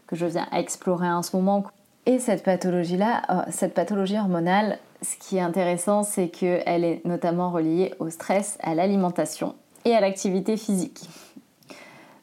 que 0.07 0.17
je 0.17 0.25
viens 0.25 0.45
explorer 0.51 1.09
en 1.09 1.23
ce 1.23 1.37
moment. 1.37 1.63
Et 2.05 2.19
cette 2.19 2.43
pathologie-là, 2.43 3.21
euh, 3.29 3.41
cette 3.49 3.73
pathologie 3.73 4.17
hormonale, 4.17 4.77
ce 5.01 5.15
qui 5.15 5.37
est 5.37 5.41
intéressant, 5.41 6.03
c'est 6.03 6.27
qu'elle 6.27 6.83
est 6.83 7.01
notamment 7.05 7.51
reliée 7.51 7.93
au 7.99 8.09
stress, 8.09 8.57
à 8.61 8.75
l'alimentation 8.75 9.55
et 9.85 9.95
à 9.95 10.01
l'activité 10.01 10.57
physique. 10.57 11.07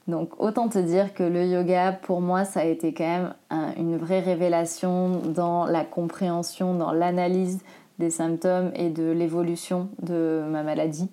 Donc 0.08 0.30
autant 0.38 0.68
te 0.68 0.78
dire 0.78 1.14
que 1.14 1.24
le 1.24 1.44
yoga, 1.46 1.92
pour 1.92 2.20
moi, 2.20 2.44
ça 2.44 2.60
a 2.60 2.64
été 2.64 2.94
quand 2.94 3.04
même 3.04 3.34
une 3.76 3.96
vraie 3.96 4.20
révélation 4.20 5.20
dans 5.24 5.66
la 5.66 5.84
compréhension, 5.84 6.74
dans 6.74 6.92
l'analyse 6.92 7.60
des 7.98 8.10
symptômes 8.10 8.70
et 8.74 8.90
de 8.90 9.10
l'évolution 9.10 9.88
de 10.02 10.44
ma 10.48 10.62
maladie. 10.62 11.08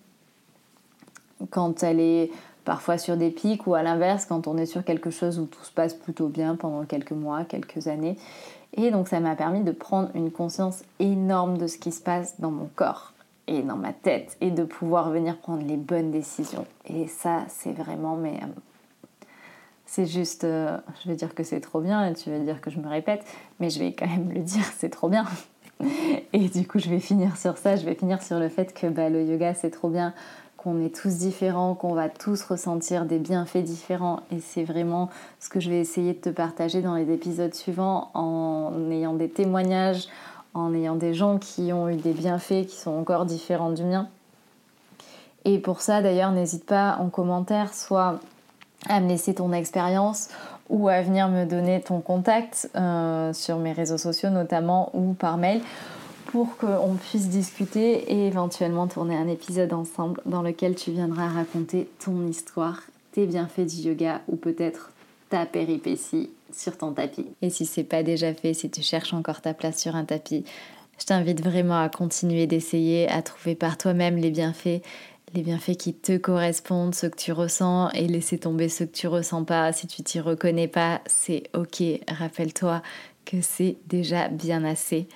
Quand 1.49 1.81
elle 1.81 1.99
est 1.99 2.31
parfois 2.65 2.97
sur 2.97 3.17
des 3.17 3.31
pics 3.31 3.65
ou 3.67 3.73
à 3.73 3.83
l'inverse, 3.83 4.25
quand 4.25 4.47
on 4.47 4.57
est 4.57 4.65
sur 4.65 4.83
quelque 4.83 5.09
chose 5.09 5.39
où 5.39 5.45
tout 5.45 5.63
se 5.63 5.71
passe 5.71 5.93
plutôt 5.93 6.27
bien 6.27 6.55
pendant 6.55 6.85
quelques 6.85 7.11
mois, 7.11 7.43
quelques 7.45 7.87
années. 7.87 8.17
Et 8.75 8.91
donc 8.91 9.07
ça 9.07 9.19
m'a 9.19 9.35
permis 9.35 9.61
de 9.61 9.71
prendre 9.71 10.09
une 10.13 10.31
conscience 10.31 10.83
énorme 10.99 11.57
de 11.57 11.67
ce 11.67 11.77
qui 11.77 11.91
se 11.91 12.01
passe 12.01 12.39
dans 12.39 12.51
mon 12.51 12.69
corps 12.75 13.13
et 13.47 13.61
dans 13.61 13.75
ma 13.75 13.91
tête 13.91 14.37
et 14.39 14.51
de 14.51 14.63
pouvoir 14.63 15.09
venir 15.09 15.37
prendre 15.37 15.65
les 15.65 15.77
bonnes 15.77 16.11
décisions. 16.11 16.65
Et 16.85 17.07
ça, 17.07 17.43
c'est 17.49 17.73
vraiment 17.73 18.15
mais 18.15 18.39
euh, 18.41 18.47
c'est 19.85 20.05
juste, 20.05 20.43
euh, 20.43 20.77
je 21.03 21.09
vais 21.09 21.15
dire 21.15 21.35
que 21.35 21.43
c'est 21.43 21.59
trop 21.59 21.81
bien 21.81 22.13
tu 22.13 22.31
vas 22.31 22.39
dire 22.39 22.61
que 22.61 22.69
je 22.69 22.79
me 22.79 22.87
répète, 22.87 23.23
mais 23.59 23.69
je 23.69 23.79
vais 23.79 23.93
quand 23.93 24.07
même 24.07 24.31
le 24.31 24.41
dire, 24.41 24.65
c'est 24.77 24.89
trop 24.89 25.09
bien. 25.09 25.25
Et 26.33 26.49
du 26.49 26.67
coup, 26.67 26.79
je 26.79 26.89
vais 26.89 26.99
finir 26.99 27.37
sur 27.37 27.57
ça, 27.57 27.75
je 27.75 27.85
vais 27.85 27.95
finir 27.95 28.21
sur 28.21 28.39
le 28.39 28.49
fait 28.49 28.73
que 28.73 28.87
bah, 28.87 29.09
le 29.09 29.23
yoga, 29.23 29.53
c'est 29.53 29.69
trop 29.69 29.89
bien, 29.89 30.13
qu'on 30.57 30.83
est 30.83 30.95
tous 30.95 31.17
différents, 31.17 31.75
qu'on 31.75 31.93
va 31.93 32.09
tous 32.09 32.43
ressentir 32.43 33.05
des 33.05 33.19
bienfaits 33.19 33.57
différents. 33.57 34.21
Et 34.31 34.39
c'est 34.39 34.63
vraiment 34.63 35.09
ce 35.39 35.49
que 35.49 35.59
je 35.59 35.69
vais 35.69 35.79
essayer 35.79 36.13
de 36.13 36.19
te 36.19 36.29
partager 36.29 36.81
dans 36.81 36.95
les 36.95 37.11
épisodes 37.11 37.53
suivants 37.53 38.09
en 38.13 38.89
ayant 38.89 39.13
des 39.13 39.29
témoignages, 39.29 40.07
en 40.53 40.73
ayant 40.73 40.95
des 40.95 41.13
gens 41.13 41.37
qui 41.37 41.73
ont 41.73 41.89
eu 41.89 41.95
des 41.95 42.13
bienfaits 42.13 42.65
qui 42.67 42.77
sont 42.77 42.91
encore 42.91 43.25
différents 43.25 43.71
du 43.71 43.83
mien. 43.83 44.07
Et 45.45 45.59
pour 45.59 45.81
ça, 45.81 46.01
d'ailleurs, 46.01 46.31
n'hésite 46.31 46.65
pas 46.65 46.97
en 47.01 47.09
commentaire, 47.09 47.73
soit 47.73 48.19
à 48.89 48.99
me 48.99 49.07
laisser 49.07 49.33
ton 49.33 49.53
expérience 49.53 50.29
ou 50.69 50.87
à 50.87 51.01
venir 51.01 51.27
me 51.27 51.45
donner 51.45 51.81
ton 51.81 52.01
contact 52.01 52.69
euh, 52.75 53.33
sur 53.33 53.57
mes 53.57 53.71
réseaux 53.71 53.97
sociaux 53.97 54.29
notamment 54.29 54.89
ou 54.93 55.13
par 55.13 55.37
mail 55.37 55.61
pour 56.25 56.57
qu'on 56.57 56.95
puisse 56.95 57.29
discuter 57.29 58.11
et 58.11 58.27
éventuellement 58.27 58.87
tourner 58.87 59.15
un 59.15 59.27
épisode 59.27 59.71
ensemble 59.71 60.19
dans 60.25 60.41
lequel 60.41 60.73
tu 60.73 60.91
viendras 60.91 61.27
raconter 61.27 61.87
ton 62.03 62.25
histoire, 62.27 62.81
tes 63.11 63.27
bienfaits 63.27 63.67
du 63.67 63.89
yoga 63.89 64.21
ou 64.27 64.35
peut-être 64.35 64.91
ta 65.29 65.45
péripétie 65.45 66.31
sur 66.51 66.75
ton 66.75 66.91
tapis. 66.91 67.27
Et 67.43 67.51
si 67.51 67.67
c'est 67.67 67.83
pas 67.83 68.01
déjà 68.01 68.33
fait, 68.33 68.55
si 68.55 68.69
tu 68.69 68.81
cherches 68.81 69.13
encore 69.13 69.41
ta 69.41 69.53
place 69.53 69.79
sur 69.79 69.95
un 69.95 70.05
tapis, 70.05 70.43
je 70.99 71.05
t'invite 71.05 71.43
vraiment 71.43 71.79
à 71.79 71.89
continuer 71.89 72.47
d'essayer, 72.47 73.07
à 73.09 73.21
trouver 73.21 73.55
par 73.55 73.77
toi-même 73.77 74.17
les 74.17 74.31
bienfaits 74.31 74.81
les 75.33 75.41
bienfaits 75.41 75.77
qui 75.77 75.93
te 75.93 76.17
correspondent, 76.17 76.95
ceux 76.95 77.09
que 77.09 77.17
tu 77.17 77.31
ressens, 77.31 77.89
et 77.91 78.07
laisser 78.07 78.37
tomber 78.37 78.69
ceux 78.69 78.85
que 78.85 78.95
tu 78.95 79.07
ressens 79.07 79.43
pas. 79.43 79.73
Si 79.73 79.87
tu 79.87 80.03
t'y 80.03 80.19
reconnais 80.19 80.67
pas, 80.67 81.01
c'est 81.05 81.43
ok. 81.53 81.83
Rappelle-toi 82.07 82.81
que 83.25 83.41
c'est 83.41 83.77
déjà 83.87 84.27
bien 84.27 84.63
assez. 84.63 85.07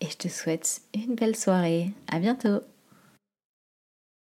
Et 0.00 0.06
je 0.10 0.16
te 0.16 0.28
souhaite 0.28 0.82
une 0.94 1.14
belle 1.14 1.36
soirée. 1.36 1.92
À 2.10 2.18
bientôt! 2.18 2.60